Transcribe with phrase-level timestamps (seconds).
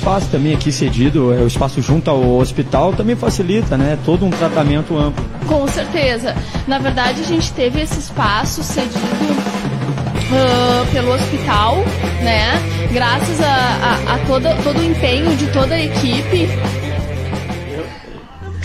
[0.00, 3.98] o espaço também aqui cedido, é, o espaço junto ao hospital também facilita, né?
[4.02, 5.22] Todo um tratamento amplo.
[5.46, 6.34] Com certeza.
[6.66, 11.76] Na verdade, a gente teve esse espaço cedido uh, pelo hospital,
[12.22, 12.52] né?
[12.90, 16.48] Graças a, a, a todo, todo o empenho de toda a equipe.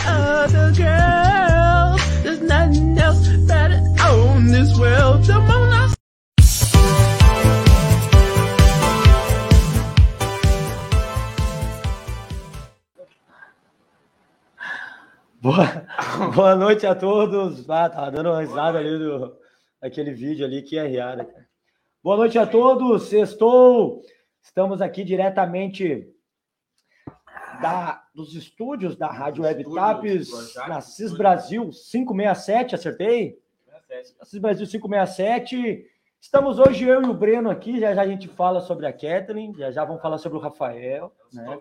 [0.08, 0.72] Other
[15.45, 15.85] Boa,
[16.33, 17.69] boa noite a todos.
[17.69, 19.38] Ah, tava dando uma risada ali do
[19.79, 21.29] aquele vídeo ali que é riada.
[22.03, 23.03] Boa noite a todos.
[23.09, 24.02] Sextou.
[24.41, 26.11] Estamos aqui diretamente
[27.61, 33.39] da, dos estúdios da Rádio Web Taps, na CIS Brasil 567, acertei?
[34.23, 35.86] CIS Brasil 567.
[36.20, 39.53] Estamos hoje eu e o Breno aqui, já já a gente fala sobre a Kathleen,
[39.55, 41.43] já já vamos falar sobre o Rafael, né?
[41.45, 41.59] né?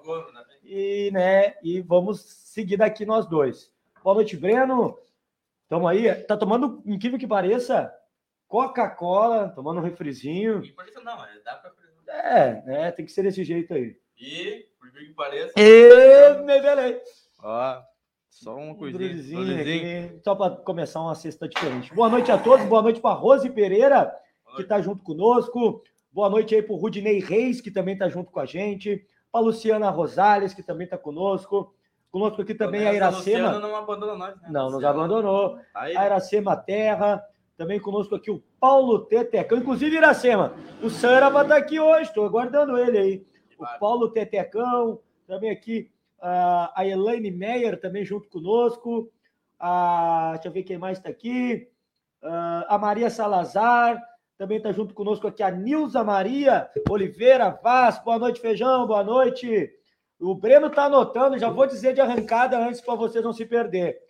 [0.63, 3.74] E, né, e vamos seguir daqui nós dois.
[4.05, 4.99] Boa noite, Breno.
[5.63, 6.15] Estamos aí.
[6.25, 7.91] Tá tomando, incrível que pareça,
[8.47, 10.61] Coca-Cola, tomando um refrizinho.
[11.03, 11.73] Não, é, dá pra...
[12.07, 12.93] É, né?
[12.93, 13.97] Tem que ser desse jeito aí.
[14.19, 15.55] E, por que que pareça.
[15.57, 17.01] E, me beleza.
[17.43, 17.83] Ó,
[18.29, 19.41] só uma coisinha.
[19.41, 21.95] Um aqui, só para começar uma cesta diferente.
[21.95, 24.15] Boa noite a todos, boa noite para Rose Pereira,
[24.55, 25.83] que está junto conosco.
[26.13, 29.03] Boa noite aí para o Rudinei Reis, que também está junto com a gente.
[29.33, 31.75] Para Luciana Rosales, que também está conosco.
[32.15, 33.59] Conosco aqui também a Iracema.
[33.59, 34.49] não abandonou nós, né?
[34.49, 35.59] Não, nos abandonou.
[35.75, 35.97] Aí.
[35.97, 37.21] A Iracema Terra.
[37.57, 39.59] Também conosco aqui o Paulo Tetecão.
[39.59, 42.03] Inclusive, Iracema, o Sara vai estar aqui hoje.
[42.03, 43.27] Estou aguardando ele aí.
[43.59, 45.01] O Paulo Tetecão.
[45.27, 49.11] Também aqui a Elaine Meyer, também junto conosco.
[49.59, 51.69] A, deixa eu ver quem mais está aqui.
[52.23, 54.01] A Maria Salazar.
[54.39, 57.99] Também está junto conosco aqui a Nilza Maria Oliveira Vaz.
[58.05, 58.87] Boa noite, Feijão.
[58.87, 59.69] Boa noite.
[60.25, 64.01] O Breno está anotando, já vou dizer de arrancada antes para vocês não se perder.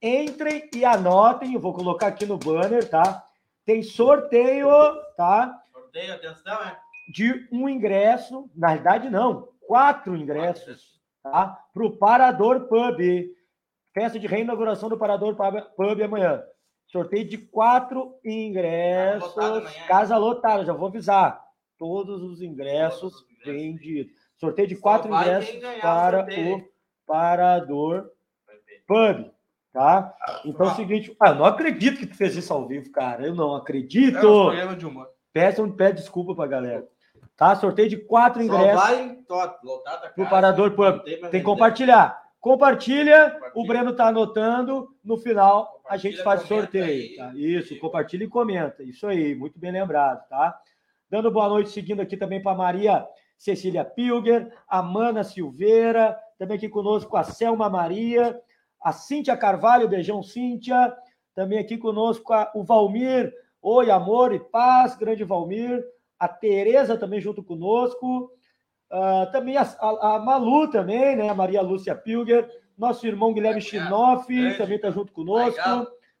[0.00, 3.22] Entrem e anotem, eu vou colocar aqui no banner, tá?
[3.66, 4.70] Tem sorteio,
[5.14, 5.62] tá?
[5.70, 6.78] Sorteio, atenção, é?
[7.12, 11.62] De um ingresso, na verdade não, quatro ingressos, tá?
[11.74, 12.98] Para o Parador Pub.
[13.92, 15.36] Festa de reinauguração do Parador
[15.76, 16.42] Pub amanhã.
[16.86, 19.34] Sorteio de quatro ingressos.
[19.34, 21.44] Casa lotada, casa lotada já vou avisar.
[21.76, 23.12] Todos os ingressos
[23.44, 24.27] vendidos.
[24.38, 26.62] Sorteio de quatro ingressos para o
[27.06, 28.10] Parador
[28.86, 29.30] Pub.
[29.72, 30.14] Tá?
[30.44, 31.14] Então é o seguinte.
[31.20, 33.26] Ah, eu não acredito que tu fez isso ao vivo, cara.
[33.26, 34.52] Eu não acredito.
[34.52, 35.08] É um de humor.
[35.32, 36.86] Pede desculpa pra galera.
[37.36, 37.54] Tá?
[37.54, 38.80] Sorteio de quatro ingressos.
[38.80, 39.16] Só vai
[40.14, 41.02] pro Parador Pub.
[41.04, 42.26] Tem, tem que compartilhar.
[42.40, 44.88] Compartilha, compartilha, o Breno tá anotando.
[45.04, 47.16] No final, a gente faz sorteio.
[47.16, 47.32] Tá?
[47.34, 48.82] Isso, compartilha e comenta.
[48.82, 50.58] Isso aí, muito bem lembrado, tá?
[51.10, 53.06] Dando boa noite, seguindo aqui também para Maria
[53.38, 58.38] Cecília Pilger, a Mana Silveira, também aqui conosco a Selma Maria,
[58.82, 60.92] a Cíntia Carvalho, beijão Cíntia,
[61.34, 65.84] também aqui conosco a, o Valmir, oi amor e paz, grande Valmir,
[66.18, 68.32] a Tereza também junto conosco,
[68.90, 73.60] uh, também a, a, a, Malu também, né, a Maria Lúcia Pilger, nosso irmão Guilherme
[73.60, 74.26] Chinoff
[74.56, 75.60] também está junto conosco,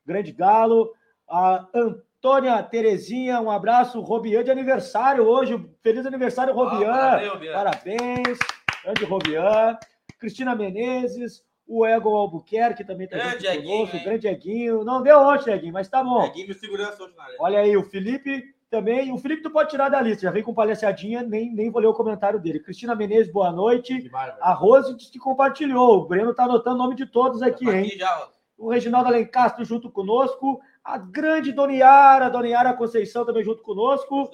[0.06, 0.92] grande Galo,
[1.28, 4.00] a Antônia Tônia Terezinha, um abraço.
[4.00, 5.58] Robian de aniversário hoje.
[5.82, 6.90] Feliz aniversário, Robian.
[6.90, 7.20] Ah,
[7.52, 8.38] Parabéns.
[8.82, 9.78] Grande Robian.
[10.18, 11.46] Cristina Menezes.
[11.66, 13.96] O Ego Albuquerque também está junto conosco.
[13.98, 14.84] O grande Eguinho.
[14.84, 16.24] Não deu ontem, Eguinho, mas tá bom.
[16.24, 19.12] Eguinho segurança hoje na Olha aí, o Felipe também.
[19.12, 20.22] O Felipe tu pode tirar da lista.
[20.22, 22.58] Já vem com palhaçadinha, nem, nem vou ler o comentário dele.
[22.60, 24.10] Cristina Menezes, boa noite.
[24.40, 25.98] A Rose disse que compartilhou.
[25.98, 27.90] O Breno tá anotando o nome de todos aqui, hein?
[27.98, 28.28] Já.
[28.56, 34.30] O Reginaldo Alencastro junto conosco a grande Doniara, Doniara Conceição também junto conosco,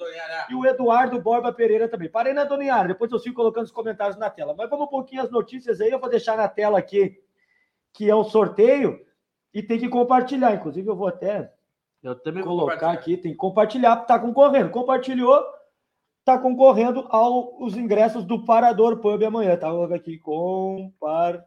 [0.49, 2.07] e o Eduardo Borba Pereira também.
[2.07, 4.55] Parei na Doniara, depois eu sigo colocando os comentários na tela.
[4.57, 7.21] Mas vamos um pouquinho as notícias aí, eu vou deixar na tela aqui,
[7.91, 9.05] que é o sorteio,
[9.53, 10.53] e tem que compartilhar.
[10.53, 11.51] Inclusive, eu vou até
[12.01, 12.15] eu
[12.45, 14.69] colocar aqui, tem que compartilhar, tá concorrendo.
[14.69, 15.43] Compartilhou,
[16.23, 19.57] tá concorrendo aos ingressos do Parador Pub amanhã.
[19.57, 21.45] Tá aqui, compartilhe.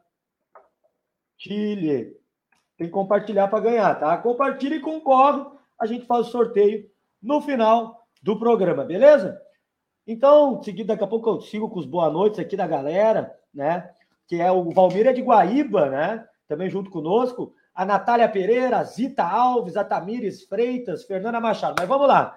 [2.79, 4.17] Tem que compartilhar para ganhar, tá?
[4.17, 5.45] Compartilha e concorre.
[5.79, 6.89] A gente faz o sorteio
[7.21, 9.39] no final do programa, beleza?
[10.07, 13.91] Então, seguido, daqui a pouco eu sigo com os boa noites aqui da galera, né?
[14.29, 16.25] Que é o Valmir é de Guaíba, né?
[16.47, 17.53] Também junto conosco.
[17.75, 21.75] A Natália Pereira, Zita Alves, a Tamires Freitas, Fernanda Machado.
[21.79, 22.37] Mas vamos lá.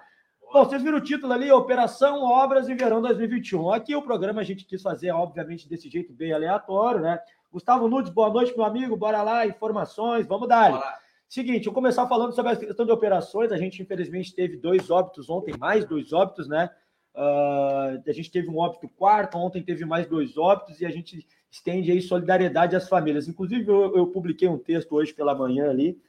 [0.52, 3.72] Bom, vocês viram o título ali, Operação Obras em Verão 2021.
[3.72, 7.18] Aqui o programa a gente quis fazer, obviamente, desse jeito bem aleatório, né?
[7.52, 8.96] Gustavo Nunes, boa noite, meu amigo.
[8.96, 10.98] Bora lá, informações, vamos dar.
[11.28, 13.52] Seguinte, eu começar falando sobre a questão de operações.
[13.52, 16.70] A gente, infelizmente, teve dois óbitos ontem, mais dois óbitos, né?
[17.14, 21.26] ah, a gente teve um óbito quarto, ontem teve mais dois óbitos e a gente
[21.50, 23.28] estende aí solidariedade às famílias.
[23.28, 26.00] Inclusive, eu, eu publiquei um texto hoje pela manhã ali.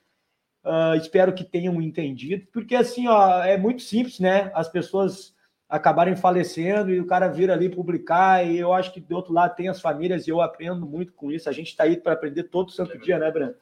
[0.63, 4.49] ah, espero que tenham entendido, porque assim, ó, é muito simples, né?
[4.55, 5.35] As pessoas
[5.73, 9.55] acabarem falecendo e o cara vir ali publicar, e eu acho que do outro lado
[9.55, 11.49] tem as famílias e eu aprendo muito com isso.
[11.49, 13.55] A gente está aí para aprender todo santo dia, né, Breno?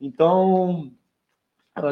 [0.00, 0.92] Então,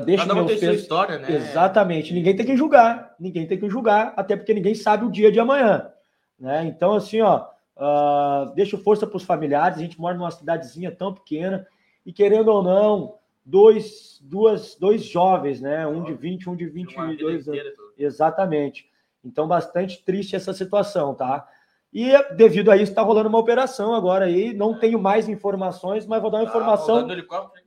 [0.07, 1.35] deixa Cada um meus tem sua história, né?
[1.35, 2.15] Exatamente.
[2.15, 3.17] Ninguém tem que julgar.
[3.19, 5.91] Ninguém tem que julgar, até porque ninguém sabe o dia de amanhã.
[6.39, 6.67] Né?
[6.67, 7.45] Então, assim, ó,
[7.77, 9.79] ah, deixo força para os familiares.
[9.79, 11.67] A gente mora numa cidadezinha tão pequena
[12.07, 15.85] e, querendo ou não, dois, duas, dois jovens, né?
[15.85, 17.73] Um de 20, um de Uma vida 22 anos.
[17.99, 18.94] Exatamente.
[19.25, 21.49] Então, bastante triste essa situação, tá?
[21.95, 24.53] E devido a isso, está rolando uma operação agora aí.
[24.53, 27.07] Não tenho mais informações, mas vou dar uma Tá informação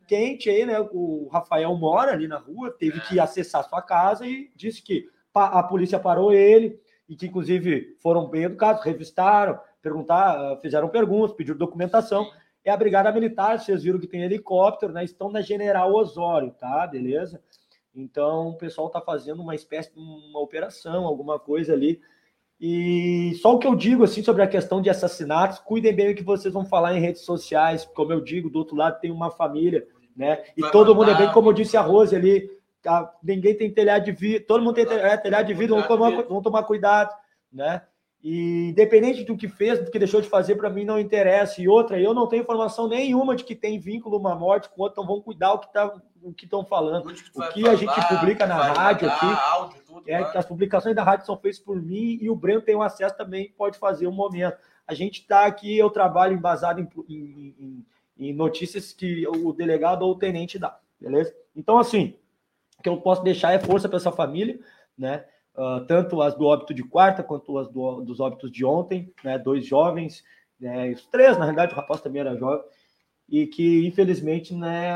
[0.05, 0.81] quente aí, né?
[0.91, 5.63] O Rafael mora ali na rua, teve que acessar sua casa e disse que a
[5.63, 6.77] polícia parou ele
[7.07, 12.29] e que, inclusive, foram bem educados, revistaram, perguntar, fizeram perguntas, pediram documentação.
[12.65, 15.05] É a Brigada Militar, vocês viram que tem helicóptero, né?
[15.05, 16.85] Estão na General Osório, tá?
[16.85, 17.41] Beleza?
[17.97, 21.99] Então, o pessoal está fazendo uma espécie de uma operação, alguma coisa ali.
[22.61, 26.15] E só o que eu digo assim sobre a questão de assassinatos, cuidem bem o
[26.15, 29.31] que vocês vão falar em redes sociais, como eu digo, do outro lado tem uma
[29.31, 30.43] família, né?
[30.55, 32.49] E Vai todo mundo é bem mandar, como eu disse a Rose ali,
[32.81, 33.13] tá?
[33.21, 36.43] ninguém tem telhado de vidro, todo mundo tem é, telhado de vidro, vamos tomar, vamos
[36.43, 37.15] tomar cuidado,
[37.51, 37.81] né?
[38.29, 41.61] E independente do que fez, do que deixou de fazer, para mim não interessa.
[41.61, 44.95] E outra, eu não tenho informação nenhuma de que tem vínculo uma morte com outra,
[45.01, 47.03] então vão cuidar o que tá, o que estão falando.
[47.03, 50.45] Tudo que O que a gente falar, publica na rádio aqui, áudio, tudo, É as
[50.45, 53.77] publicações da rádio são feitas por mim e o Breno tem um acesso também, pode
[53.77, 54.57] fazer um momento.
[54.85, 57.85] A gente está aqui, eu trabalho embasado em, em- em-
[58.19, 61.33] em notícias que o delegado ou o tenente dá, beleza?
[61.55, 62.13] Então, assim,
[62.77, 64.59] o que eu posso deixar é força para essa família,
[64.97, 65.23] né?
[65.57, 69.37] Ah, tanto as do óbito de quarta quanto as do- dos óbitos de ontem, né?
[69.39, 70.23] Dois jovens,
[70.59, 70.91] né?
[70.91, 72.63] Os três, na realidade, o rapaz também era jovem,
[73.27, 74.89] e que, infelizmente, né?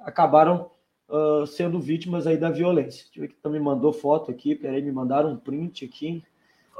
[0.00, 0.70] acabaram
[1.08, 3.06] ah, sendo vítimas aí da violência.
[3.16, 6.22] Ver que também mandou foto aqui, peraí, me mandaram um print aqui.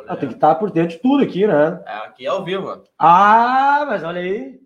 [0.08, 1.82] Ah, tem que estar por dentro de tudo aqui, né?
[1.86, 2.82] é, Aqui é ao vivo.
[2.98, 4.60] Ah, mas olha aí.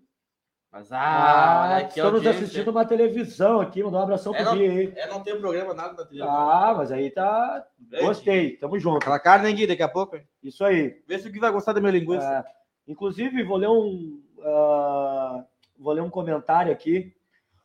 [0.71, 2.41] Mas, Ah, ah, estamos audiência.
[2.43, 4.93] assistindo uma televisão aqui, mandar um abração É, pro não- Gui aí.
[4.95, 6.29] É, não tem programa, nada na televisão.
[6.29, 7.65] Ah, mas aí tá.
[8.01, 8.97] Gostei, tamo junto.
[8.97, 10.15] Aquela carne, hein, Gui, daqui a pouco.
[10.15, 10.23] hein?
[10.43, 11.01] Isso aí.
[11.07, 12.23] Vê se o Gui vai gostar da minha linguiça.
[12.23, 14.21] É, inclusive, vou ler um.
[14.45, 15.43] ah,
[15.77, 17.15] vou ler um comentário aqui.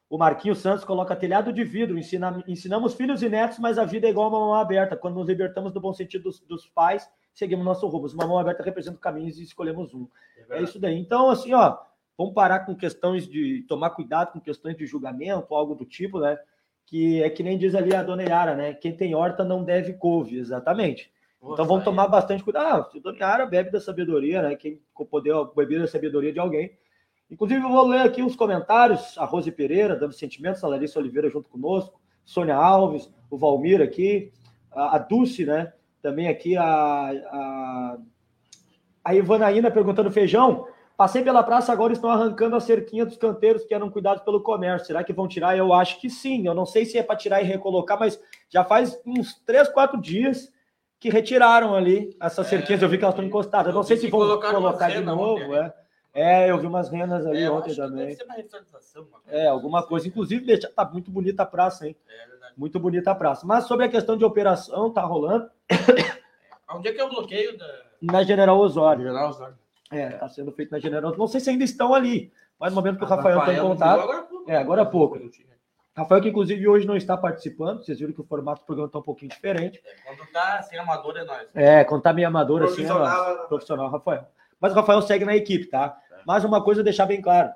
[0.08, 1.98] O Marquinhos Santos coloca telhado de vidro.
[1.98, 4.96] Ensina- ensinamos filhos e netos, mas a vida é igual uma mão aberta.
[4.96, 8.06] Quando nos libertamos do bom sentido dos, dos pais, seguimos nosso rumo.
[8.14, 10.06] Uma mão aberta representa caminhos e escolhemos um.
[10.36, 10.64] É verdade.
[10.64, 10.96] isso daí.
[10.98, 11.76] Então, assim, ó,
[12.16, 16.38] vamos parar com questões de tomar cuidado com questões de julgamento, algo do tipo, né?
[16.86, 18.74] Que é que nem diz ali a dona Yara, né?
[18.74, 21.12] Quem tem horta não deve couve, exatamente.
[21.42, 22.66] Então vamos tomar bastante cuidado.
[22.66, 24.56] Ah, a dona Yara bebe da sabedoria, né?
[24.56, 24.80] Quem
[25.10, 26.76] poder beber da sabedoria de alguém.
[27.30, 29.16] Inclusive, eu vou ler aqui os comentários.
[29.18, 34.32] A Rose Pereira, dando sentimentos, a Larissa Oliveira junto conosco, Sônia Alves, o Valmir aqui,
[34.70, 35.72] a, a Dulce, né?
[36.00, 37.98] Também aqui a, a,
[39.04, 40.66] a Ivanaína perguntando feijão.
[40.96, 44.86] Passei pela praça, agora estão arrancando a cerquinha dos canteiros que eram cuidados pelo comércio.
[44.86, 45.56] Será que vão tirar?
[45.58, 46.46] Eu acho que sim.
[46.46, 50.00] Eu não sei se é para tirar e recolocar, mas já faz uns três, quatro
[50.00, 50.52] dias
[51.00, 52.80] que retiraram ali essas É, cerquinhas.
[52.80, 53.68] Eu vi que elas estão encostadas.
[53.68, 55.22] Eu não sei se vão colocaram uma colocar de novo.
[55.34, 55.52] ontem,
[56.14, 56.44] É.
[56.46, 58.16] é, eu vi umas renas ali É, ontem também.
[59.26, 60.06] É, alguma coisa.
[60.06, 61.96] Inclusive, deixa, tá muito bonita a praça, hein?
[62.08, 62.54] É verdade.
[62.56, 63.44] Muito bonita a praça.
[63.44, 65.50] Mas sobre a questão de operação, tá rolando
[66.70, 67.66] Onde é que é o bloqueio da.
[68.00, 69.02] na General Osório.
[69.02, 69.63] Geral Osório?
[69.98, 71.18] É, tá sendo feito na General Osório.
[71.18, 74.00] Não sei se ainda estão ali, mas no momento que o Rafael está em contato.
[74.00, 74.50] Agora há pouco.
[74.50, 75.30] É, agora há pouco.
[75.96, 78.98] Rafael, que inclusive hoje não está participando, vocês viram que o formato do programa está
[78.98, 79.80] um pouquinho diferente.
[79.84, 81.48] É, Quando tá sem amador é nós.
[81.54, 83.46] É, quando tá meio amador assim, é nóis.
[83.48, 84.26] Profissional, Rafael.
[84.60, 85.96] Mas o Rafael segue na equipe, tá?
[86.10, 86.16] É.
[86.26, 87.52] Mas uma coisa deixar bem claro: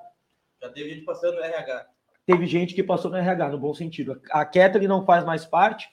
[0.61, 1.85] já teve gente passando no RH.
[2.25, 4.21] teve gente que passou no RH, no bom sentido.
[4.31, 5.89] A Kathleen não faz mais parte.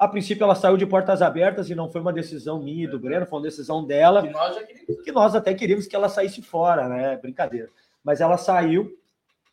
[0.00, 2.98] A princípio, ela saiu de portas abertas e não foi uma decisão minha e do
[2.98, 4.56] Breno, foi uma decisão dela, E nós
[5.04, 7.18] que nós até queríamos que ela saísse fora, né?
[7.18, 7.68] Brincadeira.
[8.02, 8.98] Mas ela saiu,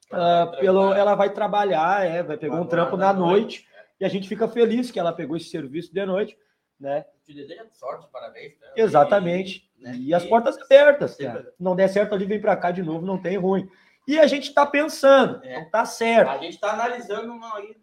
[0.10, 3.68] ah, pelo, ela vai trabalhar, é, vai pegar um trampo na noite,
[4.00, 6.38] e a gente fica feliz que ela pegou esse serviço de noite,
[6.80, 7.04] né?
[7.26, 8.54] Te desejo sorte, parabéns.
[8.62, 8.68] né?
[8.78, 9.70] Exatamente.
[9.78, 11.52] E, né, E as portas abertas, cara.
[11.60, 13.70] Não der certo ali, vem para cá de novo, não tem ruim.
[14.08, 15.60] E a gente está pensando, É.
[15.60, 16.30] não tá certo.
[16.30, 17.42] A gente está analisando um,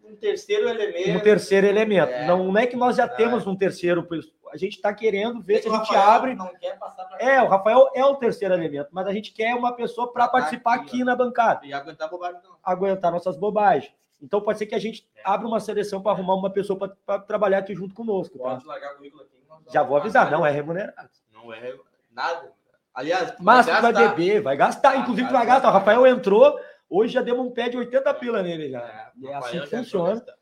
[0.09, 1.17] um terceiro elemento.
[1.17, 2.09] Um terceiro elemento.
[2.11, 2.25] É.
[2.25, 3.07] Não é que nós já É.
[3.09, 4.07] temos um terceiro,
[4.51, 6.35] a gente está querendo ver se a gente Rafael abre.
[6.35, 9.53] Não quer passar pra É, o Rafael é o terceiro elemento, mas a gente quer
[9.53, 12.55] uma pessoa para tá participar aqui, aqui na bancada, E aguentar bobagem, não.
[12.63, 13.93] aguentar nossas bobagens.
[14.19, 17.59] Então pode ser que a gente abra uma seleção para arrumar uma pessoa para trabalhar
[17.59, 18.39] aqui junto conosco.
[18.39, 18.43] Tá?
[18.51, 19.35] Pode largar o currículo aqui.
[19.71, 21.09] Já vou avisar, não é remunerado.
[21.31, 21.75] Não é
[22.11, 22.51] nada.
[22.95, 24.91] Aliás, Mas vai beber, vai gastar.
[24.91, 25.67] Ah, Inclusive, vai vai gastar.
[25.69, 25.71] O.
[25.73, 26.57] Rafael entrou,
[26.89, 28.79] hoje já demos um pé de 80 pila nele já.
[28.81, 30.13] É, É assim que funciona.
[30.15, 30.33] gastou.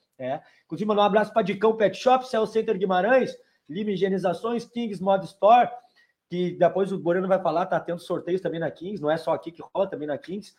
[0.66, 3.36] Inclusive, mandar um abraço para Dicão Pet Shop, Cell Center Guimarães,
[3.68, 5.70] Lima Higienizações, Kings Mod Store,
[6.30, 9.34] que depois o Moreno vai falar, tá tendo sorteios também na Kings, não é só
[9.34, 10.54] aqui que rola, também na Kings.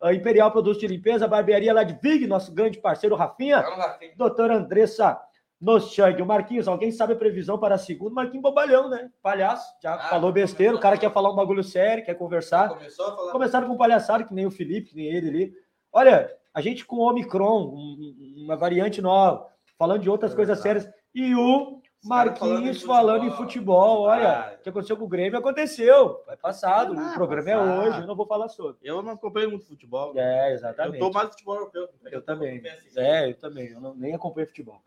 [0.00, 4.12] A Imperial Produtos de Limpeza, Barbearia Ladvig, nosso grande parceiro Rafinha, no Rafinha.
[4.16, 5.20] doutora Andressa
[5.60, 6.20] Noschang.
[6.22, 8.14] O Marquinhos, alguém sabe a previsão para a segunda?
[8.14, 9.10] Marquinhos Bobalhão, né?
[9.22, 12.68] Palhaço, já Ah, falou besteira, o cara quer falar um bagulho sério, quer conversar.
[12.70, 13.32] Começou a falar.
[13.32, 15.52] Começaram com palhaçada, que nem o Felipe, que nem ele ali.
[15.92, 18.14] Olha, a gente com o Omicron, um-
[18.44, 19.46] uma variante nova,
[19.78, 24.04] falando de outras É coisas sérias, e o Os caras Marquinhos falando em futebol.
[24.04, 24.54] Olha, Ah.
[24.58, 26.22] o que aconteceu com o Grêmio aconteceu.
[26.26, 27.80] Vai passado, Ah, o programa é passado.
[27.88, 28.78] hoje, eu não vou falar sobre.
[28.82, 30.14] Eu não acompanho muito futebol.
[30.16, 30.98] É, Eu exatamente.
[30.98, 31.88] tô mais no futebol europeu.
[32.10, 32.58] Eu também.
[32.62, 32.98] PSG.
[33.00, 33.66] É, eu também.
[33.68, 34.80] Eu não- nem acompanho futebol.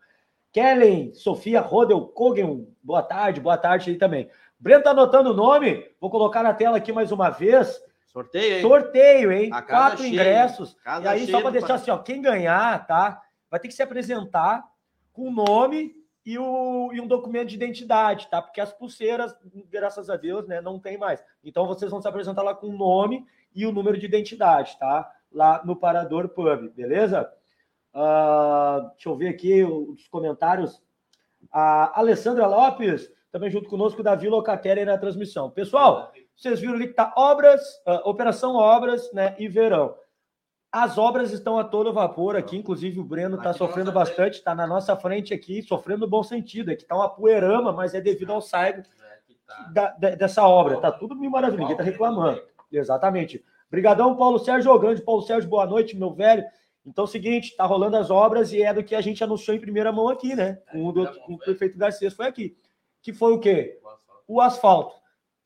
[0.54, 4.30] Kellen, Sofia Rodel Kogen, boa tarde, boa tarde aí também.
[4.56, 7.82] Breno tá anotando o nome, vou colocar na tela aqui mais uma vez.
[8.06, 8.62] Sorteio, hein?
[8.62, 9.50] Sorteio, hein?
[9.50, 10.76] Quatro cheia, ingressos.
[11.02, 13.20] E aí, só para deixar assim, ó, quem ganhar, tá?
[13.50, 14.64] Vai ter que se apresentar
[15.12, 15.92] com o nome
[16.24, 18.40] e, o, e um documento de identidade, tá?
[18.40, 19.36] Porque as pulseiras,
[19.68, 21.20] graças a Deus, né, não tem mais.
[21.42, 25.10] Então vocês vão se apresentar lá com o nome e o número de identidade, tá?
[25.32, 27.28] Lá no Parador Pub, beleza?
[27.94, 30.82] Ah, deixa eu ver aqui os comentários.
[31.52, 35.50] A Alessandra Lopes, também junto conosco, Davi Locatelli na transmissão.
[35.50, 39.94] Pessoal, vocês viram ali que tá obras, ah, operação obras, né, e verão.
[40.72, 44.66] As obras estão a todo vapor aqui, inclusive o Breno está sofrendo bastante, está na
[44.66, 46.72] nossa frente aqui, sofrendo no bom sentido.
[46.72, 49.70] Aqui está uma poeirama, mas é devido ao saibro É, tá.
[49.72, 50.80] da- de- dessa obra.
[50.80, 52.42] Tá tudo mil maravilha, ninguém tá reclamando.
[52.72, 53.44] Exatamente.
[53.70, 56.44] Brigadão, Paulo Sérgio, grande Paulo Sérgio, boa noite, meu velho.
[56.86, 59.56] Então é o seguinte, tá rolando as obras e é do que a gente anunciou
[59.56, 60.60] em primeira mão aqui, né?
[60.74, 62.56] O, do- com o prefeito Garcês foi aqui.
[63.00, 63.78] Que foi o quê?
[64.28, 64.94] O asfalto.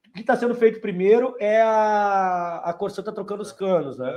[0.08, 4.10] O que está sendo feito primeiro é a, a Corsã tá trocando os canos, né?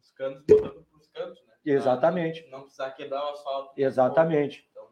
[0.00, 1.52] Os canos botando pros cantos, né?
[1.64, 2.48] Exatamente.
[2.50, 3.72] Não precisar quebrar o asfalto.
[3.76, 4.66] Exatamente.
[4.70, 4.84] Então,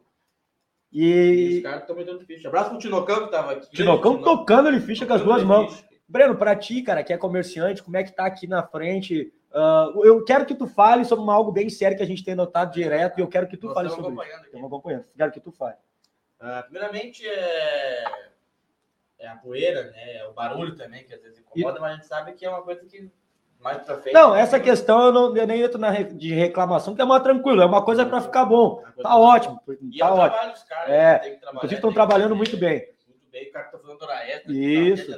[0.91, 2.47] e os E caras estão metendo ficha.
[2.47, 3.69] Abraço pro Tinocão que tava aqui.
[3.71, 5.83] Tinocão Tino- tocando ele ficha com as duas mãos.
[6.07, 9.33] Breno, para ti, cara, que é comerciante, como é que tá aqui na frente?
[9.55, 12.35] Ah, eu quero que tu fale sobre uma- algo bem sério que a gente tem
[12.35, 14.43] notado direto e eu quero que tu Nós fale sobre isso.
[14.45, 15.05] Estamos acompanhando.
[15.17, 15.75] Quero que tu fale.
[16.39, 18.03] Ah, primeiramente, é...
[19.19, 20.17] é a poeira, né?
[20.17, 22.61] É o barulho também, que às vezes incomoda, mas a gente sabe que é uma
[22.63, 23.09] coisa que
[23.61, 24.13] mais pra frente.
[24.13, 27.23] Não, essa questão eu, não, eu nem entro na re- de reclamação, que é mais
[27.23, 28.83] tranquilo, é uma coisa para ficar bom.
[29.01, 29.59] Tá ótimo,
[29.89, 30.29] E tá é ótimo.
[30.29, 30.89] trabalho dos caras.
[30.91, 31.17] É?
[31.19, 32.89] Tem que trabalhar, Inclusive estão trabalhando muito bem.
[33.07, 34.51] Muito bem, o cara tá fazendo hora extra.
[34.51, 35.11] Isso.
[35.11, 35.17] tá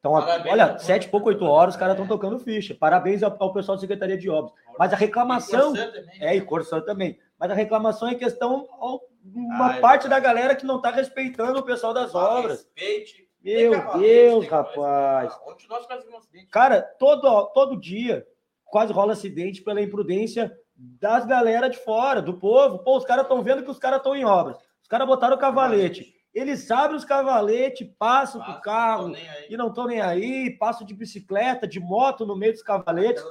[0.00, 2.74] então, parabéns olha, sete e pouco, oito horas, os caras estão tocando ficha.
[2.74, 4.52] Parabéns ao, ao pessoal da Secretaria de Obras.
[4.78, 5.72] Mas a E reclamação.
[5.74, 6.04] Também.
[6.20, 7.18] É, e Corsã também.
[7.38, 8.66] Mas a reclamação é questão.
[8.80, 12.52] ao- Uma Ah, é parte da galera que não está respeitando o pessoal das obras.
[12.74, 13.28] Respeite.
[13.42, 15.32] Meu Deus, rapaz.
[15.32, 16.46] Ah, nós um acidente.
[16.46, 18.26] Cara, todo, todo dia
[18.64, 22.78] quase rola acidente pela imprudência das galera de fora, do povo.
[22.78, 24.56] Pô, os caras estão vendo que os caras estão em obras.
[24.82, 26.14] Os caras botaram o cavalete.
[26.32, 29.14] Eles abrem os cavaletes, passam Passa, o carro não
[29.48, 33.22] e não estão nem aí, passam de bicicleta, de moto no meio dos cavaletes.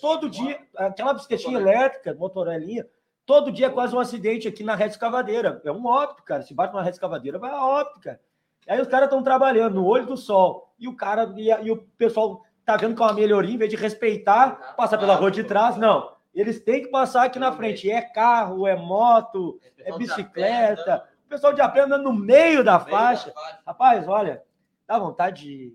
[0.00, 2.84] Todo dia, aquela bicicletinha elétrica, motorelinha,
[3.24, 5.60] todo dia é quase um acidente aqui na rede escavadeira.
[5.64, 6.42] É um óbito, cara.
[6.42, 8.20] Se bate numa rede escavadeira, vai a óbito, cara.
[8.66, 10.74] Aí os caras estão trabalhando no olho do sol.
[10.78, 13.58] E o cara, e, a- e o pessoal tá vendo que é uma melhoria, em
[13.58, 16.12] vez de respeitar, passar pela rua de trás, não.
[16.34, 17.90] Eles têm que passar aqui na frente.
[17.90, 21.04] É carro, é moto, é bicicleta.
[21.28, 23.34] O pessoal de a pé andando no meio da no meio da faixa.
[23.66, 24.42] Rapaz, olha,
[24.86, 25.74] dá vontade de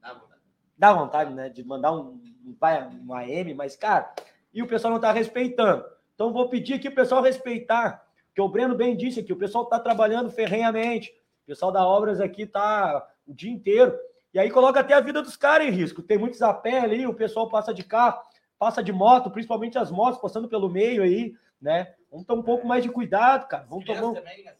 [0.00, 0.40] Dá vontade.
[0.78, 2.56] dá vontade, né, de mandar um, um,
[3.04, 4.14] um AM, mas, cara,
[4.54, 5.84] e o pessoal não tá respeitando.
[6.14, 9.66] Então, vou pedir aqui o pessoal respeitar, que o Breno bem disse aqui, o pessoal
[9.66, 11.10] tá trabalhando ferrenhamente,
[11.42, 13.98] o pessoal da Obras aqui tá o dia inteiro,
[14.32, 16.00] e aí coloca até a vida dos caras em risco.
[16.00, 18.22] Tem muitos a pé ali, o pessoal passa de carro,
[18.56, 21.92] passa de moto, principalmente as motos passando pelo meio aí, né?
[22.10, 23.64] Vamos ter um pouco mais de cuidado, cara.
[23.68, 24.00] Vamos tomar.
[24.14, 24.59] também, às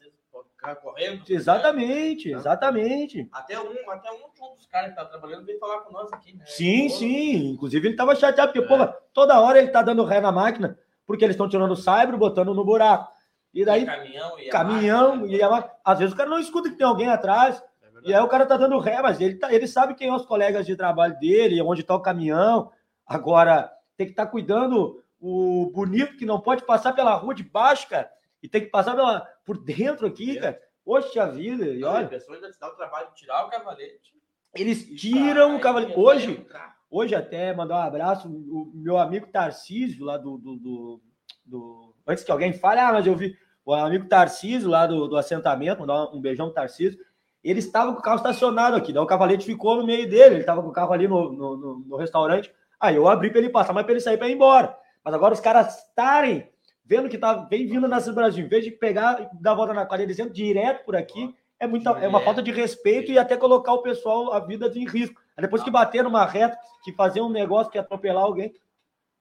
[0.61, 1.25] ficar correndo.
[1.29, 3.29] Exatamente, exatamente.
[3.33, 6.45] Até um, até um dos caras que tá trabalhando veio falar com nós aqui, né?
[6.47, 7.51] Sim, Pô, sim.
[7.51, 8.77] Inclusive, ele estava chateado, porque, É.
[8.77, 12.19] pô, toda hora ele tá dando ré na máquina, porque eles estão tirando o saibro,
[12.19, 13.11] botando no buraco.
[13.53, 15.75] E daí, caminhão e a caminhão, máquina, e a máquina.
[15.85, 18.47] Às vezes o cara não escuta que tem alguém atrás, É e aí o cara
[18.47, 21.61] tá dando ré, mas ele, tá, ele sabe quem são os colegas de trabalho dele,
[21.61, 22.71] onde tá o caminhão.
[23.05, 27.89] Agora, tem que estar cuidando o bonito que não pode passar pela rua de baixo,
[27.89, 28.09] cara,
[28.43, 30.43] e tem que passar pela, por dentro aqui, Dentro.
[30.43, 30.61] cara.
[30.85, 34.15] Poxa vida, e a olha, pessoa ainda te dá o trabalho de tirar o cavalete.
[34.55, 35.91] eles tiram o cavalo.
[35.91, 36.47] e Hoje.
[36.89, 41.01] Hoje até mandar um abraço, o meu amigo Tarcísio, lá do, do, do,
[41.45, 45.17] do antes que alguém fale, ah, mas eu vi o amigo Tarcísio lá do, do
[45.17, 46.99] assentamento, mandar um beijão Tarcísio,
[47.43, 50.41] ele estava com o carro estacionado aqui, daí o cavalete ficou no meio dele, ele
[50.41, 53.51] estava com o carro ali no, no, no, no restaurante, aí eu abri para ele
[53.51, 54.77] passar, mas para ele sair para ir embora.
[55.05, 56.49] Mas agora os caras estarem
[56.91, 59.73] vendo que tá bem vindo nessa Brasil, em vez de pegar e dar a volta
[59.73, 63.37] na quadrilha dizendo direto por aqui, é, muita, é uma falta de respeito e até
[63.37, 65.23] colocar o pessoal, a vida em risco.
[65.37, 68.53] Aí depois que bater numa reta, que fazer um negócio que é atropelar alguém.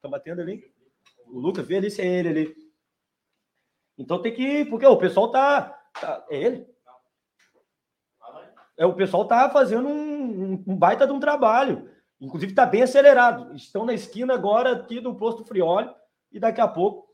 [0.01, 0.63] Tá batendo ali?
[1.27, 2.55] O Lucas, vê ali se é ele ali.
[3.99, 4.65] Então tem que.
[4.65, 5.79] Porque o pessoal tá.
[6.01, 6.67] tá é ele?
[8.77, 11.88] É, o pessoal tá fazendo um, um baita de um trabalho.
[12.19, 13.53] Inclusive está bem acelerado.
[13.55, 15.93] Estão na esquina agora aqui do posto Frioli
[16.31, 17.08] e daqui a pouco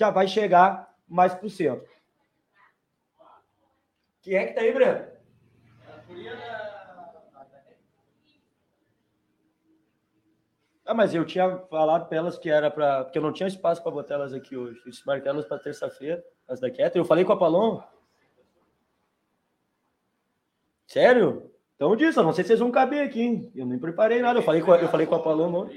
[0.00, 1.86] já vai chegar mais para o centro.
[4.22, 5.06] Quem é que tá aí, Breno?
[10.86, 13.04] Ah, mas eu tinha falado para elas que era para.
[13.04, 14.80] Porque eu não tinha espaço para botar elas aqui hoje.
[14.86, 16.96] Eu marquei elas para terça-feira, as da Quieta.
[16.96, 17.86] Eu falei com a Paloma.
[20.86, 21.52] Sério?
[21.76, 23.52] Então disso, eu não sei se vocês vão caber aqui, hein?
[23.54, 24.38] Eu nem preparei nada.
[24.38, 25.70] Eu falei com a, eu falei com a Paloma.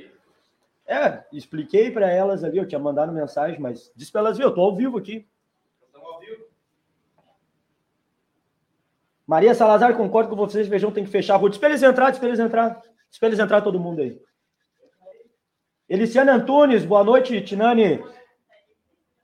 [0.85, 4.53] É, expliquei para elas ali, eu tinha mandado mensagem, mas disse para elas, viu, eu
[4.53, 5.25] tô ao vivo aqui.
[9.25, 11.49] Maria Salazar, concordo com vocês, Feijão tem que fechar a rua.
[11.49, 12.81] Espera eles entrar, espera eles entrar.
[13.09, 14.21] Espera eles entrar todo mundo aí.
[15.87, 18.03] Eliciane Antunes, boa noite, Tinani.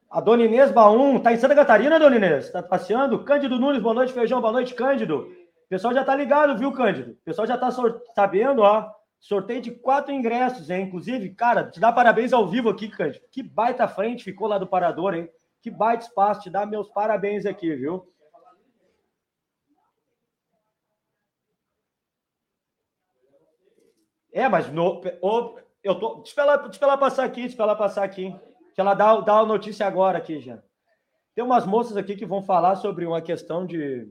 [0.09, 2.49] A Dona Inês Baum, tá em Santa Catarina, Dona Inês?
[2.49, 3.23] Tá passeando?
[3.23, 5.31] Cândido Nunes, boa noite, Feijão, boa noite, Cândido.
[5.65, 7.11] O pessoal já tá ligado, viu, Cândido?
[7.11, 7.69] O pessoal já tá
[8.15, 8.89] sabendo, ó.
[9.19, 10.83] Sorteio de quatro ingressos, hein?
[10.83, 13.25] Inclusive, cara, te dá parabéns ao vivo aqui, Cândido.
[13.29, 15.29] Que baita frente ficou lá do parador, hein?
[15.61, 16.41] Que baita espaço.
[16.41, 18.11] Te dá meus parabéns aqui, viu?
[24.31, 25.01] É, mas no,
[25.83, 26.21] eu tô.
[26.21, 28.29] Deixa ela, passar aqui, deixa ela passar aqui.
[28.29, 30.61] Deixa ela dar a notícia agora aqui, já.
[31.35, 34.07] Tem umas moças aqui que vão falar sobre uma questão de.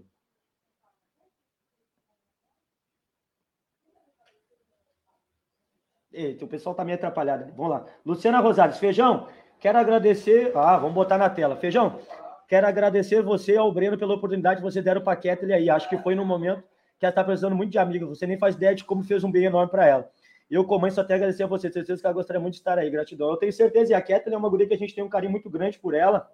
[6.18, 7.44] Eita, o pessoal tá meio atrapalhado.
[7.56, 7.86] Vamos lá.
[8.04, 9.28] Luciana Rosales, Feijão,
[9.60, 10.50] quero agradecer.
[10.52, 11.54] Ah, vamos botar na tela.
[11.54, 12.00] Feijão,
[12.48, 15.70] quero agradecer você ao Breno pela oportunidade que você deram para a Kathleen aí.
[15.70, 16.64] Acho que foi no momento
[16.98, 18.18] que ela está precisando muito de amigos.
[18.18, 20.10] Você nem faz ideia de como fez um bem enorme para ela.
[20.50, 21.70] Eu, só até agradecer a você.
[21.70, 22.90] Tenho certeza que ela gostaria muito de estar aí.
[22.90, 23.30] Gratidão.
[23.30, 23.92] Eu tenho certeza.
[23.92, 25.94] E a Kathleen é uma guria que a gente tem um carinho muito grande por
[25.94, 26.28] ela.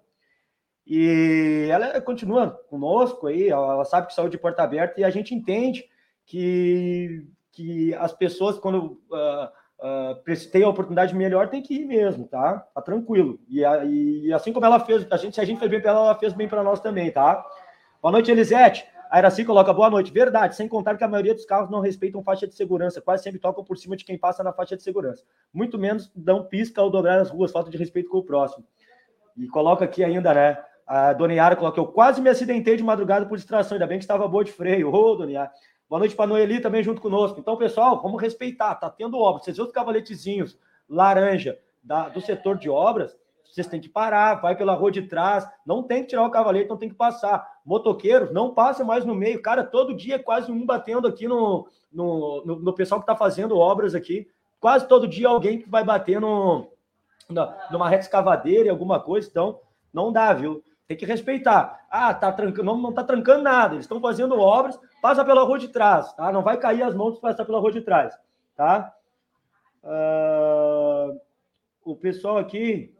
[0.87, 3.49] E ela continua conosco aí.
[3.49, 4.99] Ela sabe que saiu de porta aberta.
[4.99, 5.85] E a gente entende
[6.25, 12.27] que, que as pessoas, quando uh, uh, têm a oportunidade melhor, tem que ir mesmo,
[12.27, 12.65] tá?
[12.73, 13.39] Tá tranquilo.
[13.47, 15.99] E, e assim como ela fez, a gente, se a gente fez bem para ela,
[16.01, 17.45] ela fez bem para nós também, tá?
[18.01, 18.85] Boa noite, Elisete.
[19.09, 20.11] A Iraci coloca boa noite.
[20.11, 23.39] Verdade, sem contar que a maioria dos carros não respeitam faixa de segurança, quase sempre
[23.39, 25.23] tocam por cima de quem passa na faixa de segurança.
[25.53, 28.65] Muito menos dão pista ao dobrar as ruas, falta de respeito com o próximo.
[29.37, 30.57] E coloca aqui ainda, né?
[30.87, 34.03] A Dona Yara coloca: Eu quase me acidentei de madrugada por distração, ainda bem que
[34.03, 34.93] estava boa de freio.
[34.93, 35.51] Ô, oh, Dona Yara.
[35.89, 37.39] Boa noite para Noeli também junto conosco.
[37.39, 38.75] Então, pessoal, vamos respeitar.
[38.75, 39.41] Tá tendo obra.
[39.41, 40.57] Vocês viram os cavaletezinhos
[40.89, 43.15] laranja da, do setor de obras?
[43.55, 46.67] vocês têm que parar, vai pela rua de trás, não tem que tirar o cavalete,
[46.67, 47.47] não tem que passar.
[47.65, 49.41] Motoqueiros, não passa mais no meio.
[49.41, 53.15] Cara, todo dia é quase um batendo aqui no, no, no, no pessoal que está
[53.15, 54.27] fazendo obras aqui.
[54.59, 56.67] Quase todo dia alguém que vai bater no,
[57.71, 59.27] numa reta escavadeira, alguma coisa.
[59.29, 59.61] Então,
[59.93, 60.61] não dá, viu?
[60.87, 61.85] Tem que respeitar.
[61.89, 63.73] Ah, tá trancando, não, não tá trancando nada.
[63.73, 66.31] Eles estão fazendo obras, passa pela rua de trás, tá?
[66.31, 68.15] Não vai cair as mãos passar pela rua de trás,
[68.55, 68.93] tá?
[69.83, 71.19] Uh,
[71.83, 72.95] o pessoal aqui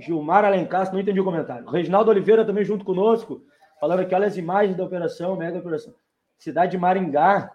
[0.00, 1.68] Gilmar Alencastro, não entendi o comentário.
[1.68, 3.42] Reginaldo Oliveira também junto conosco,
[3.80, 5.94] falando aqui, olha as imagens da operação, mega operação.
[6.38, 7.52] Cidade de Maringá.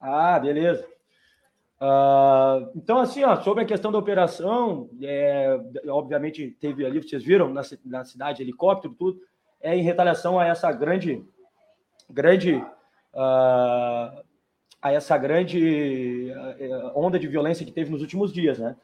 [0.00, 0.86] Ah, beleza.
[1.80, 7.48] Uh, então, assim, ó, sobre a questão da operação, é, obviamente teve ali, vocês viram,
[7.48, 9.20] na, na cidade, helicóptero, tudo,
[9.62, 11.24] é em retaliação a essa grande,
[12.08, 14.22] grande, uh,
[14.82, 18.76] a essa grande uh, onda de violência que teve nos últimos dias, né?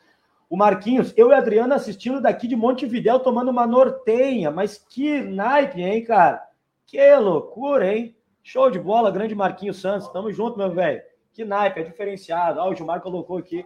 [0.49, 5.21] O Marquinhos, eu e a Adriana assistindo daqui de Montevidéu tomando uma nortenha, mas que
[5.21, 6.41] naipe, hein, cara?
[6.87, 8.17] Que loucura, hein?
[8.45, 10.09] Show de bola, grande Marquinhos Santos.
[10.09, 11.03] Tamo junto, meu velho.
[11.37, 12.61] Que naipe, é diferenciado.
[12.61, 13.63] Ó, o Gilmar colocou aqui.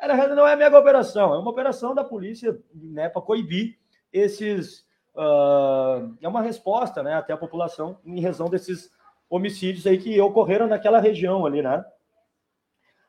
[0.00, 3.76] Era, não é mega operação, é uma operação da polícia né, para coibir
[4.12, 4.88] esses.
[5.12, 8.92] Uh, é uma resposta né, até a população em razão desses
[9.28, 11.84] homicídios aí que ocorreram naquela região ali, né?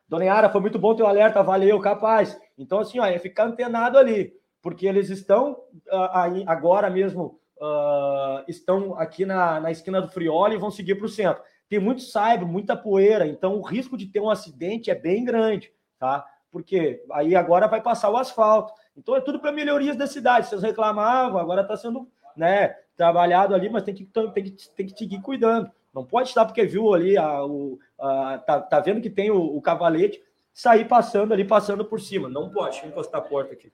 [0.09, 2.35] Dona Yara, foi muito bom teu alerta, valeu, capaz.
[2.57, 4.33] Então, assim, ó, é ficar antenado ali,
[4.63, 5.51] porque eles estão
[5.91, 11.05] uh, agora mesmo, uh, estão aqui na, na esquina do Frioli e vão seguir para
[11.05, 11.43] o centro.
[11.71, 15.71] Tem muito saibro, muita poeira, então o risco de ter um acidente é bem grande,
[15.97, 16.27] tá?
[16.51, 18.73] Porque aí agora vai passar o asfalto.
[18.93, 20.47] Então é tudo para melhorias da cidade.
[20.47, 24.97] Vocês reclamavam, agora está sendo né, trabalhado ali, mas tem que, tem, que, tem que
[24.97, 25.71] seguir cuidando.
[25.93, 29.39] Não pode estar porque viu ali, a, o, a, tá, tá vendo que tem o,
[29.41, 32.27] o cavalete, sair passando ali, passando por cima.
[32.27, 32.71] Não pode.
[32.71, 33.71] Deixa eu encostar a porta aqui.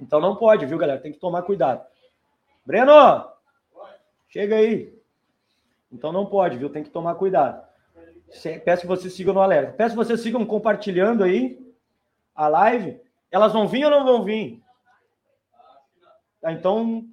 [0.00, 1.00] Então não pode, viu, galera?
[1.00, 1.84] Tem que tomar cuidado.
[2.64, 3.28] Breno!
[4.28, 4.96] Chega aí.
[5.90, 6.70] Então não pode, viu?
[6.70, 7.66] Tem que tomar cuidado.
[8.64, 9.72] Peço que vocês sigam no alerta.
[9.72, 11.58] Peço que vocês sigam compartilhando aí
[12.34, 13.00] a live.
[13.30, 14.62] Elas vão vir ou não vão vir?
[16.42, 17.06] Ah, então,